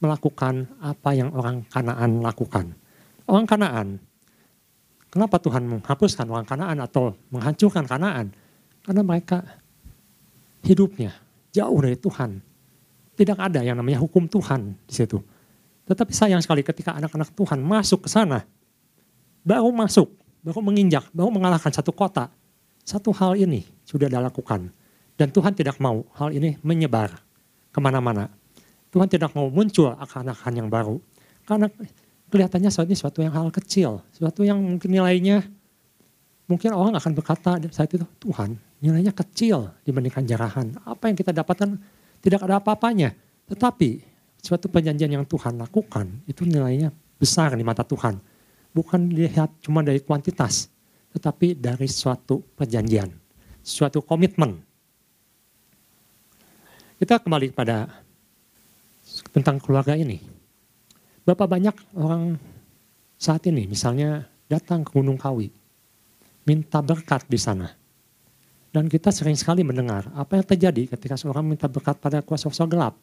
melakukan 0.00 0.64
apa 0.80 1.12
yang 1.12 1.28
orang 1.36 1.68
Kanaan 1.68 2.24
lakukan. 2.24 2.72
Orang 3.28 3.44
Kanaan, 3.44 4.00
kenapa 5.12 5.36
Tuhan 5.44 5.68
menghapuskan 5.68 6.24
orang 6.32 6.48
Kanaan 6.48 6.80
atau 6.80 7.12
menghancurkan 7.28 7.84
Kanaan? 7.84 8.32
Karena 8.80 9.02
mereka 9.04 9.44
hidupnya 10.64 11.12
jauh 11.52 11.78
dari 11.84 12.00
Tuhan. 12.00 12.40
Tidak 13.12 13.36
ada 13.36 13.60
yang 13.60 13.76
namanya 13.76 14.00
hukum 14.00 14.24
Tuhan 14.24 14.72
di 14.88 14.94
situ. 14.96 15.20
Tetapi 15.86 16.12
sayang 16.14 16.38
sekali 16.38 16.62
ketika 16.62 16.94
anak-anak 16.94 17.34
Tuhan 17.34 17.58
masuk 17.58 18.06
ke 18.06 18.08
sana, 18.08 18.46
baru 19.42 19.70
masuk, 19.74 20.10
baru 20.42 20.62
menginjak, 20.62 21.06
baru 21.10 21.30
mengalahkan 21.34 21.74
satu 21.74 21.90
kota. 21.90 22.30
Satu 22.82 23.14
hal 23.14 23.38
ini 23.38 23.62
sudah 23.86 24.10
dilakukan. 24.10 24.70
Dan 25.14 25.28
Tuhan 25.30 25.54
tidak 25.54 25.78
mau 25.78 26.02
hal 26.18 26.34
ini 26.34 26.58
menyebar 26.66 27.14
ke 27.70 27.78
mana-mana. 27.78 28.26
Tuhan 28.90 29.06
tidak 29.06 29.32
mau 29.38 29.46
muncul 29.48 29.94
akan-akan 29.94 30.52
yang 30.52 30.68
baru. 30.68 30.98
Karena 31.46 31.70
kelihatannya 32.30 32.70
saat 32.70 32.90
ini 32.90 32.98
suatu 32.98 33.22
yang 33.22 33.30
hal 33.34 33.48
kecil. 33.54 34.02
Suatu 34.10 34.42
yang 34.42 34.58
mungkin 34.58 34.90
nilainya, 34.90 35.46
mungkin 36.50 36.74
orang 36.74 36.98
akan 36.98 37.12
berkata 37.14 37.58
saat 37.70 37.90
itu, 37.94 38.02
Tuhan 38.18 38.58
nilainya 38.82 39.14
kecil 39.14 39.70
dibandingkan 39.86 40.26
jarahan. 40.26 40.74
Apa 40.82 41.06
yang 41.06 41.16
kita 41.16 41.30
dapatkan 41.30 41.78
tidak 42.18 42.42
ada 42.42 42.58
apa-apanya. 42.58 43.14
Tetapi 43.46 44.11
suatu 44.42 44.66
perjanjian 44.66 45.14
yang 45.14 45.24
Tuhan 45.24 45.56
lakukan 45.56 46.10
itu 46.26 46.42
nilainya 46.42 46.90
besar 47.16 47.54
di 47.54 47.62
mata 47.62 47.86
Tuhan. 47.86 48.18
Bukan 48.74 49.12
dilihat 49.12 49.52
cuma 49.62 49.84
dari 49.84 50.00
kuantitas, 50.02 50.66
tetapi 51.14 51.54
dari 51.54 51.86
suatu 51.86 52.40
perjanjian, 52.56 53.12
suatu 53.60 54.00
komitmen 54.02 54.58
kita 57.02 57.18
kembali 57.18 57.50
pada 57.50 57.90
tentang 59.34 59.58
keluarga 59.58 59.98
ini. 59.98 60.22
Berapa 61.26 61.50
banyak 61.50 61.98
orang 61.98 62.38
saat 63.18 63.42
ini 63.50 63.66
misalnya 63.66 64.22
datang 64.46 64.86
ke 64.86 64.94
Gunung 64.94 65.18
Kawi, 65.18 65.50
minta 66.46 66.78
berkat 66.78 67.26
di 67.26 67.34
sana. 67.34 67.74
Dan 68.70 68.86
kita 68.86 69.10
sering 69.10 69.34
sekali 69.34 69.66
mendengar 69.66 70.14
apa 70.14 70.38
yang 70.38 70.46
terjadi 70.46 70.94
ketika 70.94 71.18
seorang 71.18 71.42
minta 71.42 71.66
berkat 71.66 71.98
pada 71.98 72.22
kuasa-kuasa 72.22 72.70
gelap. 72.70 72.94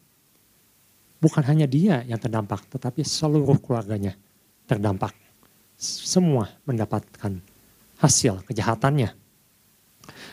Bukan 1.20 1.44
hanya 1.44 1.68
dia 1.68 2.00
yang 2.08 2.16
terdampak, 2.16 2.64
tetapi 2.72 3.04
seluruh 3.04 3.60
keluarganya 3.60 4.16
terdampak. 4.64 5.12
Semua 5.80 6.48
mendapatkan 6.64 7.40
hasil 8.00 8.40
kejahatannya. 8.48 9.12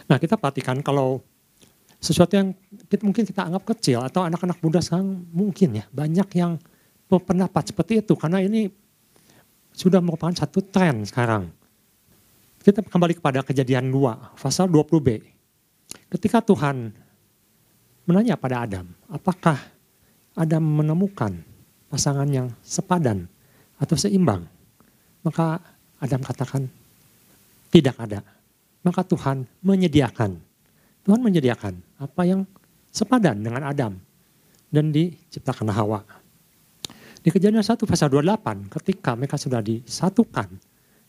Nah 0.07 0.17
kita 0.17 0.39
perhatikan 0.39 0.79
kalau 0.79 1.19
sesuatu 1.99 2.39
yang 2.39 2.55
kita, 2.87 3.03
mungkin 3.03 3.27
kita 3.27 3.51
anggap 3.51 3.75
kecil 3.75 3.99
atau 3.99 4.23
anak-anak 4.23 4.63
muda 4.63 4.79
sekarang 4.79 5.27
mungkin 5.33 5.83
ya 5.83 5.85
banyak 5.91 6.29
yang 6.39 6.55
berpendapat 7.11 7.73
seperti 7.73 7.99
itu 8.05 8.13
karena 8.15 8.39
ini 8.39 8.71
sudah 9.75 9.99
merupakan 9.99 10.33
satu 10.33 10.63
tren 10.63 11.03
sekarang. 11.03 11.51
Kita 12.63 12.83
kembali 12.83 13.15
kepada 13.15 13.43
kejadian 13.47 13.87
2, 13.87 14.39
pasal 14.43 14.67
20b. 14.67 15.23
Ketika 16.11 16.43
Tuhan 16.43 16.91
menanya 18.03 18.35
pada 18.35 18.67
Adam, 18.67 18.91
apakah 19.07 19.55
Adam 20.37 20.61
menemukan 20.61 21.33
pasangan 21.89 22.29
yang 22.29 22.53
sepadan 22.61 23.25
atau 23.81 23.97
seimbang? 23.97 24.45
Maka 25.25 25.57
Adam 25.97 26.21
katakan, 26.21 26.69
tidak 27.73 27.97
ada. 27.97 28.21
Maka 28.85 29.01
Tuhan 29.01 29.49
menyediakan. 29.65 30.37
Tuhan 31.03 31.19
menyediakan 31.25 31.73
apa 31.97 32.21
yang 32.23 32.45
sepadan 32.93 33.41
dengan 33.41 33.65
Adam. 33.65 33.97
Dan 34.67 34.91
diciptakan 34.91 35.71
Hawa. 35.71 36.03
Di 37.23 37.33
kejadian 37.33 37.63
1 37.63 37.87
pasal 37.87 38.07
28 38.11 38.71
ketika 38.79 39.15
mereka 39.15 39.35
sudah 39.39 39.63
disatukan. 39.63 40.47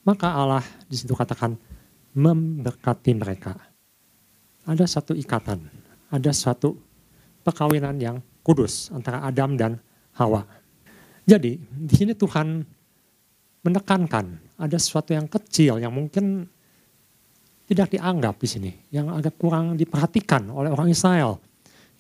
Maka 0.07 0.29
Allah 0.31 0.65
di 0.87 0.95
situ 0.97 1.13
katakan 1.13 1.59
memberkati 2.17 3.13
mereka. 3.19 3.55
Ada 4.65 4.87
satu 4.89 5.13
ikatan. 5.13 5.63
Ada 6.09 6.33
suatu 6.33 6.79
perkawinan 7.45 7.99
yang 8.01 8.17
kudus 8.49 8.89
antara 8.97 9.21
Adam 9.29 9.61
dan 9.61 9.77
Hawa. 10.17 10.49
Jadi 11.29 11.61
di 11.61 11.95
sini 11.95 12.17
Tuhan 12.17 12.65
menekankan 13.61 14.57
ada 14.57 14.77
sesuatu 14.81 15.13
yang 15.13 15.29
kecil 15.29 15.77
yang 15.77 15.93
mungkin 15.93 16.49
tidak 17.69 17.93
dianggap 17.93 18.41
di 18.41 18.49
sini, 18.49 18.73
yang 18.89 19.13
agak 19.13 19.37
kurang 19.37 19.77
diperhatikan 19.77 20.49
oleh 20.49 20.73
orang 20.73 20.89
Israel. 20.89 21.37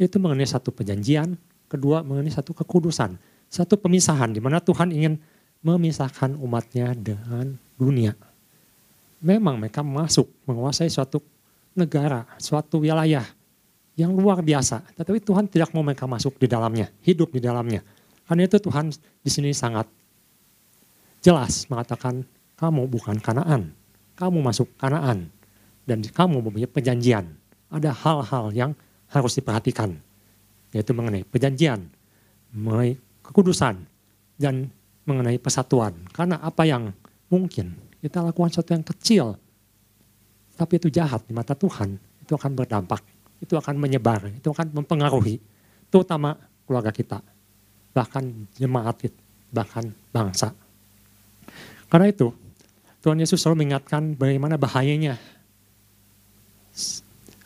Itu 0.00 0.16
mengenai 0.16 0.48
satu 0.48 0.72
perjanjian, 0.72 1.36
kedua 1.68 2.00
mengenai 2.00 2.32
satu 2.32 2.56
kekudusan 2.56 3.20
satu 3.48 3.80
pemisahan 3.80 4.30
di 4.30 4.40
mana 4.44 4.60
Tuhan 4.60 4.92
ingin 4.92 5.16
memisahkan 5.64 6.36
umatnya 6.38 6.92
dengan 6.94 7.56
dunia. 7.74 8.14
Memang 9.18 9.58
mereka 9.58 9.82
masuk 9.82 10.30
menguasai 10.46 10.86
suatu 10.92 11.18
negara, 11.74 12.28
suatu 12.38 12.78
wilayah 12.78 13.24
yang 13.98 14.14
luar 14.14 14.38
biasa. 14.38 14.94
Tetapi 14.94 15.18
Tuhan 15.18 15.50
tidak 15.50 15.74
mau 15.74 15.82
mereka 15.82 16.06
masuk 16.06 16.38
di 16.38 16.46
dalamnya, 16.46 16.86
hidup 17.02 17.34
di 17.34 17.42
dalamnya. 17.42 17.82
Karena 18.30 18.46
itu 18.46 18.62
Tuhan 18.62 18.94
di 18.94 19.30
sini 19.30 19.50
sangat 19.50 19.90
jelas 21.18 21.66
mengatakan 21.66 22.22
kamu 22.54 22.86
bukan 22.86 23.18
kanaan. 23.18 23.74
Kamu 24.14 24.38
masuk 24.38 24.70
kanaan. 24.78 25.34
Dan 25.82 26.06
kamu 26.06 26.38
mempunyai 26.38 26.70
perjanjian. 26.70 27.26
Ada 27.74 27.90
hal-hal 27.90 28.54
yang 28.54 28.70
harus 29.10 29.34
diperhatikan. 29.34 29.98
Yaitu 30.70 30.94
mengenai 30.94 31.26
perjanjian, 31.26 31.90
mengenai 32.54 32.94
kekudusan 33.24 33.82
dan 34.38 34.70
mengenai 35.08 35.40
persatuan. 35.42 35.96
Karena 36.12 36.38
apa 36.38 36.68
yang 36.68 36.92
mungkin 37.32 37.72
kita 37.98 38.20
lakukan 38.20 38.52
sesuatu 38.52 38.76
yang 38.76 38.84
kecil, 38.84 39.26
tapi 40.54 40.76
itu 40.76 40.92
jahat 40.92 41.24
di 41.24 41.32
mata 41.32 41.56
Tuhan, 41.56 41.96
itu 42.20 42.36
akan 42.36 42.52
berdampak, 42.52 43.00
itu 43.38 43.54
akan 43.54 43.78
menyebar, 43.78 44.30
itu 44.34 44.48
akan 44.50 44.74
mempengaruhi, 44.74 45.38
terutama 45.88 46.34
keluarga 46.66 46.90
kita, 46.90 47.22
bahkan 47.94 48.46
jemaat, 48.58 49.08
bahkan 49.54 49.88
bangsa. 50.10 50.52
Karena 51.88 52.10
itu, 52.10 52.34
Tuhan 53.00 53.18
Yesus 53.22 53.40
selalu 53.40 53.64
mengingatkan 53.64 54.18
bagaimana 54.18 54.58
bahayanya 54.58 55.16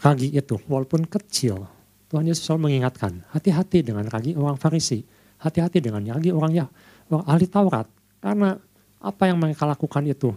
ragi 0.03 0.33
itu, 0.33 0.59
walaupun 0.67 1.07
kecil. 1.07 1.69
Tuhan 2.09 2.29
Yesus 2.29 2.45
selalu 2.45 2.73
mengingatkan, 2.73 3.25
hati-hati 3.33 3.85
dengan 3.85 4.05
ragi 4.09 4.37
orang 4.37 4.57
Farisi 4.61 5.05
hati-hati 5.43 5.83
dengan 5.83 6.07
lagi 6.07 6.31
orang 6.31 6.53
ya 6.55 6.67
orang 7.11 7.27
ahli 7.27 7.47
Taurat 7.51 7.87
karena 8.23 8.55
apa 9.03 9.23
yang 9.27 9.43
mereka 9.43 9.67
lakukan 9.67 10.07
itu 10.07 10.31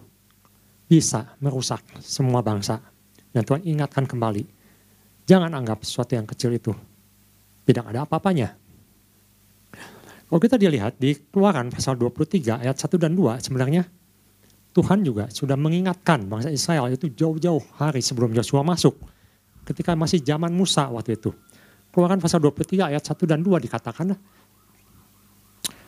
bisa 0.89 1.37
merusak 1.37 1.81
semua 2.01 2.41
bangsa 2.41 2.81
dan 3.29 3.45
Tuhan 3.45 3.61
ingatkan 3.61 4.09
kembali 4.09 4.54
jangan 5.25 5.51
anggap 5.51 5.81
sesuatu 5.83 6.15
yang 6.15 6.25
kecil 6.29 6.53
itu 6.53 6.71
tidak 7.65 7.89
ada 7.89 8.05
apa-apanya. 8.05 8.53
Kalau 10.25 10.41
kita 10.41 10.57
dilihat 10.57 10.97
di 10.97 11.13
keluaran 11.29 11.69
pasal 11.69 11.97
23 11.97 12.65
ayat 12.65 12.77
1 12.77 12.97
dan 12.97 13.13
2 13.13 13.45
sebenarnya 13.45 13.85
Tuhan 14.73 15.05
juga 15.05 15.29
sudah 15.31 15.55
mengingatkan 15.55 16.25
bangsa 16.25 16.49
Israel 16.49 16.89
itu 16.91 17.07
jauh-jauh 17.13 17.61
hari 17.77 18.01
sebelum 18.01 18.33
Yosua 18.35 18.65
masuk 18.65 18.97
ketika 19.63 19.93
masih 19.93 20.21
zaman 20.21 20.51
Musa 20.51 20.89
waktu 20.89 21.17
itu. 21.17 21.31
Keluaran 21.93 22.19
pasal 22.19 22.43
23 22.43 22.91
ayat 22.91 23.03
1 23.05 23.15
dan 23.23 23.39
2 23.39 23.65
dikatakan 23.65 24.17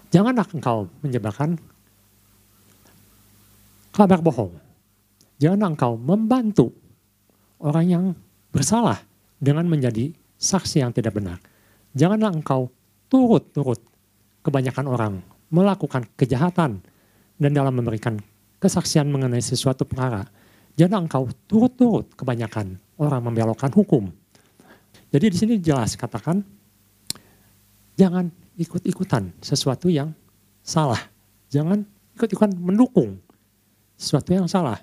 Janganlah 0.08 0.48
engkau 0.56 0.88
menyebarkan 1.04 1.60
kabar 3.92 4.24
bohong. 4.24 4.56
Jangan 5.36 5.76
engkau 5.76 6.00
membantu 6.00 6.72
orang 7.60 7.86
yang 7.86 8.04
bersalah 8.56 9.04
dengan 9.38 9.66
menjadi 9.70 10.14
saksi 10.38 10.82
yang 10.82 10.94
tidak 10.94 11.18
benar. 11.18 11.38
Janganlah 11.98 12.34
engkau 12.34 12.70
turut-turut 13.10 13.82
kebanyakan 14.46 14.86
orang 14.86 15.14
melakukan 15.50 16.06
kejahatan 16.20 16.84
dan 17.38 17.52
dalam 17.54 17.74
memberikan 17.74 18.20
kesaksian 18.58 19.08
mengenai 19.08 19.42
sesuatu 19.42 19.86
perkara. 19.86 20.26
Jangan 20.78 21.10
engkau 21.10 21.30
turut-turut 21.50 22.14
kebanyakan 22.14 22.78
orang 23.02 23.22
membelokkan 23.26 23.74
hukum. 23.74 24.10
Jadi 25.10 25.26
di 25.32 25.38
sini 25.38 25.54
jelas 25.58 25.96
katakan, 25.98 26.44
jangan 27.98 28.30
ikut-ikutan 28.60 29.34
sesuatu 29.42 29.88
yang 29.88 30.12
salah. 30.62 31.00
Jangan 31.50 31.82
ikut-ikutan 32.18 32.54
mendukung 32.60 33.18
sesuatu 33.96 34.36
yang 34.36 34.46
salah. 34.46 34.78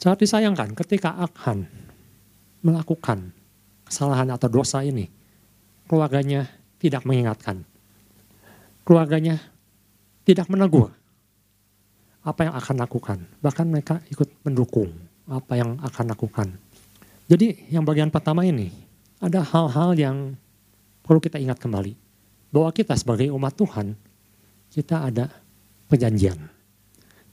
Sangat 0.00 0.26
disayangkan 0.26 0.74
ketika 0.74 1.14
akan 1.22 1.83
melakukan 2.64 3.30
kesalahan 3.84 4.32
atau 4.32 4.48
dosa 4.48 4.80
ini, 4.80 5.06
keluarganya 5.84 6.48
tidak 6.80 7.04
mengingatkan. 7.04 7.60
Keluarganya 8.84 9.40
tidak 10.24 10.48
menegur 10.48 10.92
apa 12.24 12.40
yang 12.48 12.54
akan 12.56 12.76
lakukan. 12.80 13.18
Bahkan 13.44 13.66
mereka 13.68 14.00
ikut 14.08 14.28
mendukung 14.42 14.88
apa 15.28 15.60
yang 15.60 15.76
akan 15.84 16.04
lakukan. 16.16 16.48
Jadi 17.28 17.68
yang 17.72 17.84
bagian 17.84 18.08
pertama 18.08 18.44
ini, 18.44 18.72
ada 19.20 19.40
hal-hal 19.44 19.96
yang 19.96 20.16
perlu 21.04 21.20
kita 21.20 21.40
ingat 21.40 21.60
kembali 21.60 21.96
bahwa 22.52 22.68
kita 22.72 22.92
sebagai 22.96 23.28
umat 23.32 23.56
Tuhan, 23.56 23.96
kita 24.72 25.08
ada 25.08 25.32
perjanjian. 25.88 26.36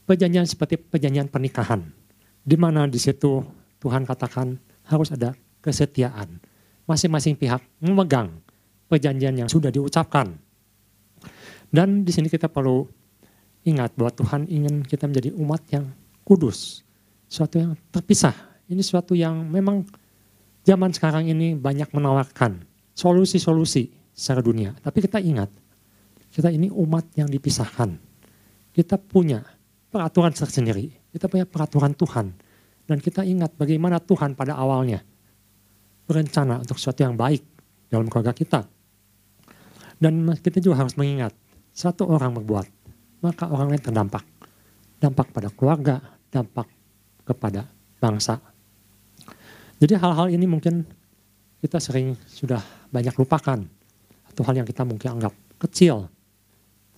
Perjanjian 0.08 0.48
seperti 0.48 0.80
perjanjian 0.80 1.28
pernikahan, 1.28 1.84
di 2.44 2.56
mana 2.56 2.88
di 2.88 2.96
situ 3.00 3.44
Tuhan 3.80 4.08
katakan 4.08 4.56
harus 4.86 5.10
ada 5.14 5.34
kesetiaan. 5.62 6.38
Masing-masing 6.86 7.38
pihak 7.38 7.62
memegang 7.78 8.42
perjanjian 8.90 9.38
yang 9.38 9.48
sudah 9.48 9.70
diucapkan. 9.72 10.34
Dan 11.72 12.04
di 12.04 12.12
sini 12.12 12.28
kita 12.28 12.52
perlu 12.52 12.84
ingat 13.64 13.96
bahwa 13.96 14.12
Tuhan 14.12 14.44
ingin 14.50 14.84
kita 14.84 15.08
menjadi 15.08 15.30
umat 15.38 15.62
yang 15.72 15.88
kudus. 16.26 16.84
Suatu 17.30 17.56
yang 17.56 17.72
terpisah. 17.88 18.34
Ini 18.68 18.82
suatu 18.84 19.16
yang 19.16 19.48
memang 19.48 19.88
zaman 20.66 20.92
sekarang 20.92 21.28
ini 21.28 21.56
banyak 21.56 21.88
menawarkan 21.94 22.60
solusi-solusi 22.92 23.88
secara 24.12 24.44
dunia. 24.44 24.76
Tapi 24.84 24.98
kita 25.00 25.18
ingat, 25.18 25.48
kita 26.28 26.52
ini 26.52 26.68
umat 26.68 27.08
yang 27.16 27.28
dipisahkan. 27.32 27.96
Kita 28.72 28.96
punya 29.00 29.40
peraturan 29.92 30.32
tersendiri. 30.32 30.92
Kita 31.12 31.28
punya 31.28 31.44
peraturan 31.44 31.92
Tuhan. 31.92 32.32
Dan 32.86 32.98
kita 32.98 33.22
ingat 33.22 33.54
bagaimana 33.54 34.02
Tuhan 34.02 34.34
pada 34.34 34.58
awalnya 34.58 35.00
berencana 36.06 36.60
untuk 36.60 36.76
sesuatu 36.76 37.06
yang 37.06 37.14
baik 37.14 37.40
dalam 37.88 38.10
keluarga 38.10 38.34
kita. 38.34 38.66
Dan 40.02 40.34
kita 40.34 40.58
juga 40.58 40.82
harus 40.82 40.98
mengingat, 40.98 41.30
satu 41.70 42.10
orang 42.10 42.34
berbuat, 42.42 42.66
maka 43.22 43.46
orang 43.46 43.70
lain 43.70 43.82
terdampak. 43.82 44.26
Dampak 44.98 45.30
pada 45.30 45.48
keluarga, 45.54 46.02
dampak 46.28 46.66
kepada 47.22 47.70
bangsa. 48.02 48.42
Jadi 49.78 49.94
hal-hal 49.98 50.30
ini 50.30 50.46
mungkin 50.46 50.82
kita 51.62 51.78
sering 51.78 52.18
sudah 52.26 52.58
banyak 52.90 53.14
lupakan 53.14 53.62
atau 54.26 54.42
hal 54.42 54.62
yang 54.62 54.66
kita 54.66 54.82
mungkin 54.82 55.18
anggap 55.18 55.34
kecil. 55.62 56.10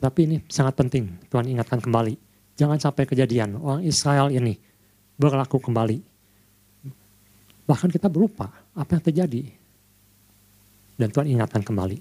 Tapi 0.01 0.21
ini 0.25 0.37
sangat 0.49 0.77
penting 0.81 1.29
Tuhan 1.29 1.49
ingatkan 1.49 1.81
kembali. 1.81 2.17
Jangan 2.57 2.81
sampai 2.81 3.05
kejadian 3.05 3.61
orang 3.61 3.85
Israel 3.85 4.33
ini 4.33 4.57
berlaku 5.15 5.63
kembali. 5.63 6.03
Bahkan 7.65 7.89
kita 7.89 8.13
berupa 8.13 8.53
apa 8.77 8.91
yang 8.99 9.05
terjadi. 9.05 9.43
Dan 10.95 11.11
Tuhan 11.11 11.27
ingatkan 11.27 11.65
kembali. 11.65 11.99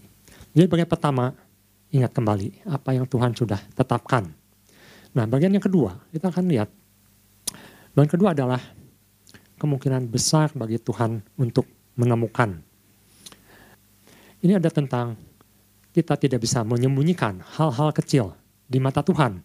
Jadi 0.54 0.66
bagian 0.70 0.90
pertama, 0.90 1.34
ingat 1.90 2.14
kembali 2.14 2.68
apa 2.70 2.90
yang 2.94 3.10
Tuhan 3.10 3.34
sudah 3.34 3.58
tetapkan. 3.74 4.30
Nah 5.14 5.26
bagian 5.26 5.54
yang 5.54 5.64
kedua, 5.64 5.98
kita 6.14 6.30
akan 6.30 6.46
lihat. 6.50 6.70
Bagian 7.94 8.12
kedua 8.12 8.38
adalah 8.38 8.62
kemungkinan 9.58 10.10
besar 10.10 10.52
bagi 10.54 10.78
Tuhan 10.78 11.22
untuk 11.40 11.66
menemukan. 11.98 12.60
Ini 14.44 14.60
ada 14.60 14.68
tentang 14.68 15.16
kita 15.94 16.20
tidak 16.20 16.44
bisa 16.44 16.66
menyembunyikan 16.66 17.40
hal-hal 17.56 17.94
kecil 17.96 18.36
di 18.68 18.82
mata 18.82 19.00
Tuhan. 19.06 19.40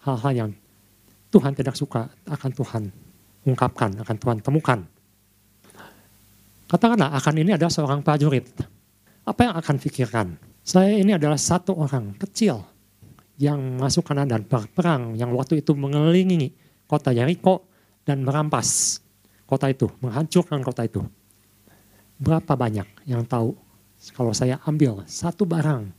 Hal-hal 0.00 0.32
yang 0.32 0.50
Tuhan 1.30 1.52
tidak 1.54 1.76
suka 1.76 2.08
akan 2.26 2.50
Tuhan 2.50 2.84
ungkapkan, 3.44 3.96
akan 4.00 4.16
Tuhan 4.16 4.38
temukan. 4.44 4.80
Katakanlah 6.70 7.10
akan 7.18 7.34
ini 7.40 7.50
adalah 7.56 7.72
seorang 7.72 8.00
prajurit. 8.04 8.46
Apa 9.26 9.50
yang 9.50 9.54
akan 9.58 9.76
pikirkan? 9.82 10.26
Saya 10.62 10.94
ini 10.94 11.16
adalah 11.16 11.40
satu 11.40 11.74
orang 11.74 12.14
kecil 12.14 12.62
yang 13.40 13.80
masuk 13.80 14.06
kanan 14.06 14.28
dan 14.28 14.44
berperang 14.44 15.16
yang 15.16 15.32
waktu 15.32 15.64
itu 15.64 15.72
mengelilingi 15.72 16.52
kota 16.84 17.10
Yeriko 17.10 17.66
dan 18.04 18.22
merampas 18.22 19.00
kota 19.48 19.66
itu, 19.66 19.90
menghancurkan 19.98 20.62
kota 20.62 20.86
itu. 20.86 21.02
Berapa 22.20 22.54
banyak 22.54 23.08
yang 23.08 23.24
tahu 23.24 23.56
kalau 24.14 24.30
saya 24.30 24.60
ambil 24.68 25.02
satu 25.08 25.48
barang 25.48 25.90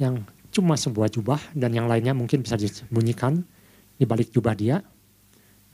yang 0.00 0.24
cuma 0.48 0.74
sebuah 0.74 1.12
jubah 1.12 1.38
dan 1.54 1.70
yang 1.76 1.86
lainnya 1.86 2.16
mungkin 2.16 2.42
bisa 2.42 2.56
disembunyikan 2.56 3.44
di 3.94 4.04
balik 4.08 4.32
jubah 4.32 4.56
dia, 4.56 4.80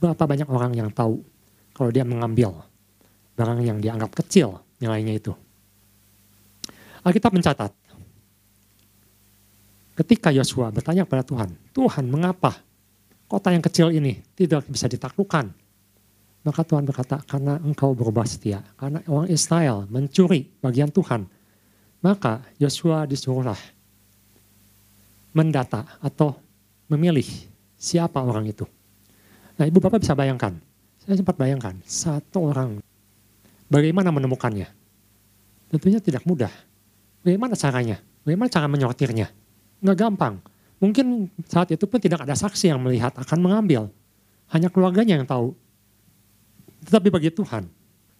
berapa 0.04 0.20
banyak 0.28 0.48
orang 0.52 0.76
yang 0.76 0.92
tahu 0.92 1.24
kalau 1.72 1.88
dia 1.88 2.04
mengambil 2.04 2.52
barang 3.34 3.64
yang 3.64 3.80
dianggap 3.80 4.12
kecil 4.12 4.60
nilainya 4.78 5.16
itu. 5.16 5.32
Alkitab 7.04 7.32
mencatat, 7.32 7.72
ketika 9.96 10.28
Yosua 10.32 10.68
bertanya 10.68 11.08
kepada 11.08 11.24
Tuhan, 11.24 11.50
Tuhan 11.72 12.04
mengapa 12.08 12.60
kota 13.28 13.52
yang 13.52 13.64
kecil 13.64 13.92
ini 13.92 14.20
tidak 14.36 14.64
bisa 14.68 14.88
ditaklukkan? 14.88 15.52
Maka 16.44 16.60
Tuhan 16.60 16.84
berkata, 16.84 17.24
karena 17.24 17.56
engkau 17.64 17.96
berubah 17.96 18.28
setia. 18.28 18.60
Karena 18.76 19.00
orang 19.08 19.32
Israel 19.32 19.88
mencuri 19.88 20.44
bagian 20.60 20.92
Tuhan 20.92 21.24
maka 22.04 22.44
Yosua 22.60 23.08
disuruhlah 23.08 23.56
mendata 25.32 25.88
atau 26.04 26.36
memilih 26.92 27.24
siapa 27.80 28.20
orang 28.20 28.44
itu. 28.44 28.68
Nah 29.54 29.64
ibu 29.66 29.78
bapak 29.78 30.02
bisa 30.02 30.18
bayangkan, 30.18 30.58
saya 31.02 31.14
sempat 31.18 31.38
bayangkan 31.38 31.78
satu 31.86 32.50
orang 32.50 32.82
bagaimana 33.70 34.10
menemukannya. 34.10 34.66
Tentunya 35.70 35.98
tidak 35.98 36.22
mudah. 36.26 36.50
Bagaimana 37.22 37.58
caranya? 37.58 37.98
Bagaimana 38.22 38.48
cara 38.50 38.66
menyortirnya? 38.70 39.30
Nggak 39.82 39.96
gampang. 39.98 40.34
Mungkin 40.78 41.30
saat 41.46 41.70
itu 41.72 41.86
pun 41.86 41.98
tidak 41.98 42.26
ada 42.26 42.34
saksi 42.36 42.70
yang 42.70 42.82
melihat 42.82 43.14
akan 43.16 43.38
mengambil. 43.40 43.90
Hanya 44.52 44.68
keluarganya 44.68 45.18
yang 45.18 45.26
tahu. 45.26 45.56
Tetapi 46.84 47.08
bagi 47.08 47.32
Tuhan 47.32 47.64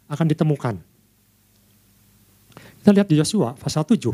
akan 0.09 0.27
ditemukan 0.31 0.94
kita 2.85 3.01
lihat 3.01 3.09
di 3.09 3.16
Yosua 3.16 3.57
pasal 3.57 3.81
7 3.81 4.12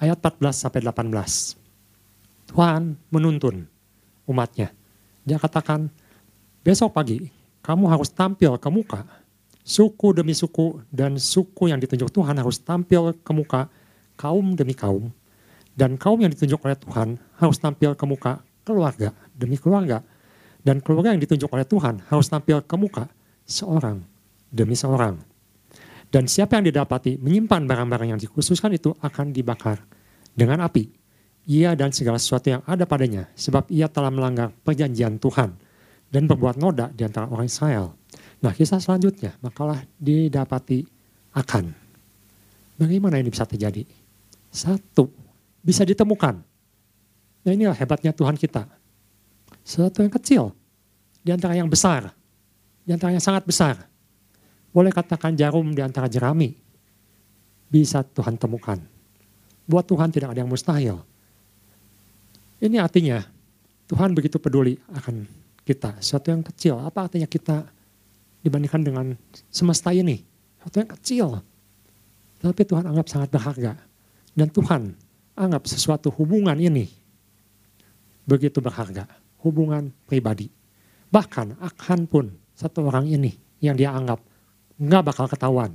ayat 0.00 0.16
14 0.24 0.56
sampai 0.56 0.80
18. 0.80 2.48
Tuhan 2.48 2.96
menuntun 3.12 3.68
umatnya. 4.24 4.72
Dia 5.26 5.42
katakan, 5.42 5.90
besok 6.62 6.94
pagi 6.94 7.26
kamu 7.66 7.90
harus 7.90 8.14
tampil 8.14 8.54
ke 8.62 8.70
muka. 8.70 9.02
Suku 9.66 10.14
demi 10.14 10.30
suku 10.30 10.78
dan 10.94 11.18
suku 11.18 11.66
yang 11.66 11.82
ditunjuk 11.82 12.14
Tuhan 12.14 12.38
harus 12.38 12.62
tampil 12.62 13.10
ke 13.10 13.32
muka 13.34 13.66
kaum 14.14 14.54
demi 14.54 14.78
kaum. 14.78 15.10
Dan 15.74 15.98
kaum 15.98 16.22
yang 16.22 16.30
ditunjuk 16.30 16.62
oleh 16.62 16.78
Tuhan 16.78 17.18
harus 17.42 17.58
tampil 17.58 17.98
ke 17.98 18.06
muka 18.06 18.38
keluarga 18.62 19.10
demi 19.34 19.58
keluarga. 19.58 20.06
Dan 20.62 20.78
keluarga 20.78 21.10
yang 21.10 21.18
ditunjuk 21.18 21.50
oleh 21.50 21.66
Tuhan 21.66 22.06
harus 22.06 22.30
tampil 22.30 22.62
ke 22.62 22.74
muka 22.78 23.10
seorang 23.42 24.06
demi 24.54 24.78
seorang. 24.78 25.18
Dan 26.06 26.30
siapa 26.30 26.62
yang 26.62 26.70
didapati 26.70 27.18
menyimpan 27.18 27.66
barang-barang 27.66 28.14
yang 28.14 28.20
dikhususkan 28.22 28.78
itu 28.78 28.94
akan 29.02 29.34
dibakar 29.34 29.82
dengan 30.30 30.62
api. 30.62 30.86
Ia 31.46 31.78
dan 31.78 31.94
segala 31.94 32.18
sesuatu 32.18 32.50
yang 32.50 32.62
ada 32.66 32.82
padanya, 32.84 33.30
sebab 33.38 33.70
ia 33.70 33.86
telah 33.86 34.10
melanggar 34.10 34.50
perjanjian 34.66 35.22
Tuhan 35.22 35.54
dan 36.10 36.22
berbuat 36.26 36.58
noda 36.58 36.90
di 36.90 37.06
antara 37.06 37.30
orang 37.30 37.46
Israel. 37.46 37.94
Nah 38.42 38.50
kisah 38.50 38.82
selanjutnya, 38.82 39.38
makalah 39.38 39.86
didapati 39.96 40.82
akan. 41.38 41.70
Bagaimana 42.76 43.22
ini 43.22 43.30
bisa 43.30 43.46
terjadi? 43.46 43.86
Satu, 44.50 45.06
bisa 45.62 45.86
ditemukan. 45.86 46.34
Nah 47.46 47.50
inilah 47.54 47.78
hebatnya 47.78 48.10
Tuhan 48.10 48.34
kita. 48.34 48.66
Sesuatu 49.62 50.02
yang 50.02 50.10
kecil, 50.10 50.50
di 51.22 51.30
antara 51.30 51.54
yang 51.54 51.70
besar, 51.70 52.10
di 52.82 52.90
antara 52.90 53.14
yang 53.14 53.22
sangat 53.22 53.46
besar 53.46 53.86
boleh 54.76 54.92
katakan 54.92 55.32
jarum 55.32 55.72
di 55.72 55.80
antara 55.80 56.04
jerami. 56.04 56.52
Bisa 57.66 58.04
Tuhan 58.04 58.36
temukan. 58.36 58.76
Buat 59.64 59.88
Tuhan 59.88 60.12
tidak 60.12 60.36
ada 60.36 60.44
yang 60.44 60.52
mustahil. 60.52 61.00
Ini 62.56 62.80
artinya 62.80 63.20
Tuhan 63.86 64.16
begitu 64.16 64.40
peduli 64.40 64.80
akan 64.96 65.28
kita. 65.66 66.00
Sesuatu 66.00 66.32
yang 66.32 66.42
kecil. 66.42 66.80
Apa 66.80 67.10
artinya 67.10 67.28
kita 67.28 67.68
dibandingkan 68.40 68.82
dengan 68.82 69.06
semesta 69.52 69.92
ini? 69.92 70.22
Sesuatu 70.58 70.76
yang 70.80 70.90
kecil. 70.96 71.26
Tapi 72.40 72.62
Tuhan 72.64 72.84
anggap 72.86 73.06
sangat 73.10 73.28
berharga. 73.28 73.72
Dan 74.36 74.48
Tuhan 74.52 74.92
anggap 75.36 75.68
sesuatu 75.68 76.08
hubungan 76.16 76.56
ini 76.56 76.88
begitu 78.24 78.64
berharga. 78.64 79.04
Hubungan 79.44 79.92
pribadi. 80.08 80.50
Bahkan 81.12 81.60
akan 81.60 82.00
pun 82.08 82.26
satu 82.56 82.88
orang 82.88 83.06
ini 83.06 83.36
yang 83.60 83.76
dia 83.76 83.92
anggap 83.92 84.18
nggak 84.80 85.02
bakal 85.06 85.26
ketahuan. 85.28 85.72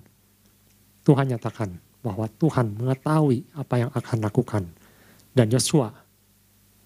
Tuhan 1.01 1.33
nyatakan 1.33 1.77
bahwa 2.01 2.25
Tuhan 2.37 2.77
mengetahui 2.77 3.45
apa 3.57 3.75
yang 3.85 3.91
akan 3.93 4.17
lakukan. 4.21 4.63
Dan 5.31 5.47
Yosua 5.47 5.89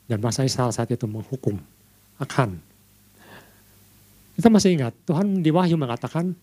dan 0.05 0.21
bangsa 0.21 0.45
Israel 0.45 0.69
saat 0.69 0.89
itu 0.93 1.05
menghukum 1.09 1.57
akan. 2.21 2.57
Kita 4.35 4.47
masih 4.51 4.75
ingat 4.75 4.93
Tuhan 5.07 5.39
di 5.39 5.49
Wahyu 5.49 5.79
mengatakan 5.79 6.35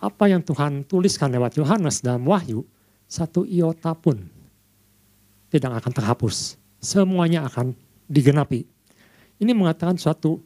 apa 0.00 0.24
yang 0.28 0.40
Tuhan 0.44 0.84
tuliskan 0.84 1.32
lewat 1.32 1.56
Yohanes 1.60 2.00
dalam 2.04 2.24
Wahyu 2.24 2.64
satu 3.08 3.44
iota 3.48 3.92
pun 3.96 4.16
tidak 5.50 5.82
akan 5.82 5.92
terhapus. 5.92 6.56
Semuanya 6.80 7.44
akan 7.44 7.76
digenapi. 8.08 8.64
Ini 9.40 9.52
mengatakan 9.52 9.96
suatu 10.00 10.40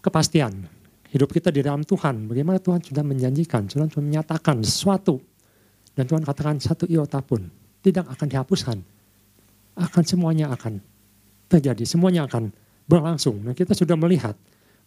kepastian 0.00 0.68
hidup 1.12 1.28
kita 1.32 1.52
di 1.52 1.60
dalam 1.60 1.84
Tuhan. 1.84 2.28
Bagaimana 2.28 2.56
Tuhan 2.60 2.80
sudah 2.80 3.04
menjanjikan, 3.04 3.68
Tuhan 3.68 3.92
sudah 3.92 4.04
menyatakan 4.04 4.60
sesuatu. 4.64 5.20
Dan 5.92 6.08
Tuhan 6.08 6.24
katakan 6.24 6.56
satu 6.56 6.88
iota 6.88 7.20
pun 7.20 7.44
tidak 7.84 8.08
akan 8.08 8.26
dihapuskan. 8.28 8.78
Akan 9.76 10.04
semuanya 10.04 10.48
akan 10.52 10.80
terjadi, 11.52 11.84
semuanya 11.84 12.24
akan 12.24 12.48
berlangsung. 12.88 13.44
Nah 13.44 13.52
kita 13.52 13.76
sudah 13.76 13.94
melihat 13.94 14.32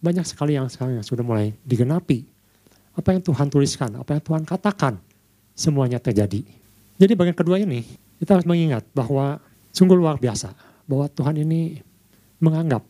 banyak 0.01 0.25
sekali 0.25 0.57
yang 0.57 0.65
sekarang 0.65 0.97
yang 0.97 1.05
sudah 1.05 1.21
mulai 1.21 1.53
digenapi. 1.61 2.25
Apa 2.95 3.13
yang 3.13 3.21
Tuhan 3.21 3.47
tuliskan, 3.51 3.91
apa 3.99 4.17
yang 4.17 4.23
Tuhan 4.23 4.43
katakan, 4.47 4.97
semuanya 5.53 6.01
terjadi. 6.01 6.41
Jadi 6.95 7.13
bagian 7.13 7.35
kedua 7.35 7.59
ini, 7.59 7.83
kita 8.17 8.39
harus 8.39 8.47
mengingat 8.47 8.87
bahwa 8.95 9.37
sungguh 9.75 9.95
luar 9.95 10.15
biasa. 10.17 10.55
Bahwa 10.87 11.05
Tuhan 11.11 11.41
ini 11.43 11.81
menganggap 12.39 12.83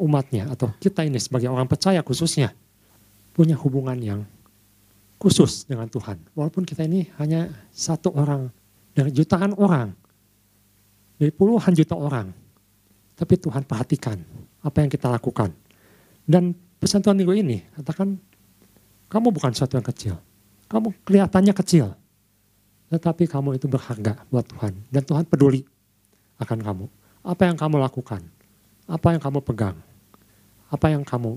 umatnya 0.00 0.48
atau 0.48 0.72
kita 0.80 1.04
ini 1.04 1.18
sebagai 1.20 1.50
orang 1.50 1.66
percaya 1.66 2.00
khususnya 2.00 2.54
punya 3.34 3.58
hubungan 3.58 3.98
yang 4.00 4.20
khusus 5.20 5.68
dengan 5.68 5.90
Tuhan. 5.92 6.16
Walaupun 6.32 6.64
kita 6.64 6.88
ini 6.88 7.04
hanya 7.20 7.52
satu 7.68 8.14
orang 8.16 8.48
dari 8.96 9.12
jutaan 9.12 9.52
orang, 9.60 9.92
dari 11.20 11.28
puluhan 11.28 11.76
juta 11.76 11.92
orang. 11.92 12.32
Tapi 13.20 13.36
Tuhan 13.36 13.68
perhatikan 13.68 14.16
apa 14.64 14.80
yang 14.80 14.88
kita 14.88 15.12
lakukan. 15.12 15.52
Dan 16.24 16.56
pesan 16.80 17.04
Tuhan 17.04 17.20
minggu 17.20 17.36
ini 17.36 17.60
katakan, 17.76 18.16
kamu 19.12 19.28
bukan 19.28 19.52
sesuatu 19.52 19.76
yang 19.76 19.84
kecil. 19.84 20.14
Kamu 20.72 21.04
kelihatannya 21.04 21.52
kecil. 21.52 21.92
Tetapi 22.88 23.28
kamu 23.28 23.60
itu 23.60 23.68
berharga 23.68 24.24
buat 24.32 24.48
Tuhan. 24.48 24.72
Dan 24.88 25.02
Tuhan 25.04 25.28
peduli 25.28 25.68
akan 26.40 26.58
kamu. 26.64 26.84
Apa 27.28 27.44
yang 27.44 27.60
kamu 27.60 27.76
lakukan. 27.76 28.24
Apa 28.88 29.12
yang 29.12 29.20
kamu 29.20 29.44
pegang. 29.44 29.76
Apa 30.72 30.88
yang 30.88 31.04
kamu 31.04 31.36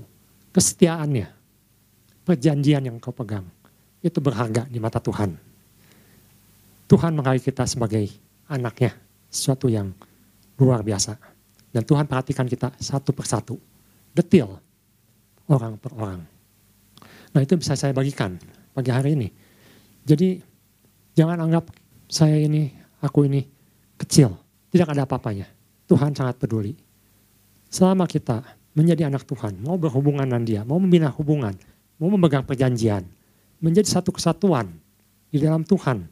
kesetiaannya 0.56 1.28
perjanjian 2.24 2.88
yang 2.88 2.96
kau 2.96 3.12
pegang 3.12 3.44
itu 4.00 4.22
berharga 4.22 4.64
di 4.70 4.80
mata 4.80 5.02
Tuhan. 5.02 5.36
Tuhan 6.88 7.12
menghargai 7.12 7.42
kita 7.42 7.66
sebagai 7.66 8.08
anaknya, 8.46 8.94
sesuatu 9.28 9.66
yang 9.66 9.90
luar 10.60 10.86
biasa. 10.86 11.33
Dan 11.74 11.82
Tuhan 11.82 12.06
perhatikan 12.06 12.46
kita 12.46 12.70
satu 12.78 13.10
persatu. 13.10 13.58
Detil. 14.14 14.46
Orang 15.50 15.74
per 15.82 15.90
orang. 15.98 16.22
Nah 17.34 17.40
itu 17.42 17.58
bisa 17.58 17.74
saya 17.74 17.90
bagikan 17.90 18.38
pagi 18.70 18.94
hari 18.94 19.18
ini. 19.18 19.28
Jadi 20.06 20.38
jangan 21.18 21.42
anggap 21.42 21.74
saya 22.06 22.38
ini, 22.38 22.70
aku 23.02 23.26
ini 23.26 23.42
kecil. 23.98 24.30
Tidak 24.70 24.86
ada 24.86 25.02
apa-apanya. 25.02 25.50
Tuhan 25.90 26.14
sangat 26.14 26.38
peduli. 26.38 26.78
Selama 27.68 28.06
kita 28.06 28.40
menjadi 28.78 29.10
anak 29.10 29.26
Tuhan, 29.26 29.58
mau 29.66 29.74
berhubungan 29.74 30.24
dengan 30.24 30.44
dia, 30.46 30.60
mau 30.62 30.78
membina 30.78 31.10
hubungan, 31.10 31.54
mau 31.98 32.08
memegang 32.14 32.46
perjanjian, 32.46 33.02
menjadi 33.58 33.98
satu 33.98 34.14
kesatuan 34.14 34.70
di 35.30 35.42
dalam 35.42 35.66
Tuhan, 35.66 36.06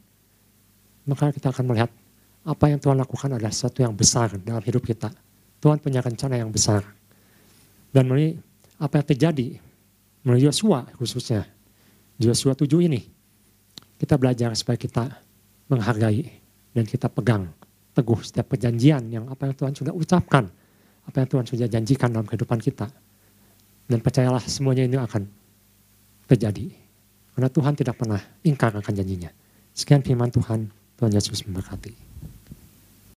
maka 1.07 1.31
kita 1.31 1.55
akan 1.55 1.65
melihat 1.71 1.91
apa 2.43 2.65
yang 2.67 2.79
Tuhan 2.79 2.99
lakukan 2.99 3.31
adalah 3.31 3.51
sesuatu 3.51 3.79
yang 3.79 3.95
besar 3.95 4.35
dalam 4.43 4.59
hidup 4.63 4.83
kita. 4.83 5.11
Tuhan 5.63 5.79
punya 5.79 6.03
rencana 6.03 6.35
yang 6.35 6.51
besar. 6.51 6.83
Dan 7.95 8.11
melalui 8.11 8.35
apa 8.83 8.99
yang 8.99 9.07
terjadi, 9.07 9.47
melalui 10.27 10.43
Yosua 10.51 10.83
khususnya, 10.99 11.47
Yosua 12.19 12.51
7 12.51 12.67
ini, 12.83 12.99
kita 13.95 14.19
belajar 14.19 14.51
supaya 14.59 14.75
kita 14.75 15.07
menghargai 15.71 16.27
dan 16.75 16.83
kita 16.83 17.07
pegang 17.07 17.47
teguh 17.95 18.19
setiap 18.19 18.51
perjanjian 18.51 19.07
yang 19.07 19.25
apa 19.31 19.47
yang 19.47 19.55
Tuhan 19.55 19.71
sudah 19.71 19.93
ucapkan, 19.95 20.51
apa 21.07 21.15
yang 21.23 21.29
Tuhan 21.31 21.45
sudah 21.47 21.67
janjikan 21.71 22.11
dalam 22.11 22.27
kehidupan 22.27 22.59
kita. 22.59 22.91
Dan 23.87 24.03
percayalah 24.03 24.43
semuanya 24.43 24.83
ini 24.83 24.99
akan 24.99 25.23
terjadi. 26.27 26.75
Karena 27.33 27.49
Tuhan 27.49 27.73
tidak 27.79 27.95
pernah 27.95 28.19
ingkar 28.43 28.75
akan 28.75 28.93
janjinya. 28.93 29.31
Sekian 29.71 30.03
firman 30.03 30.27
Tuhan, 30.29 30.67
Tuhan 30.99 31.11
Yesus 31.13 31.47
memberkati. 31.47 32.12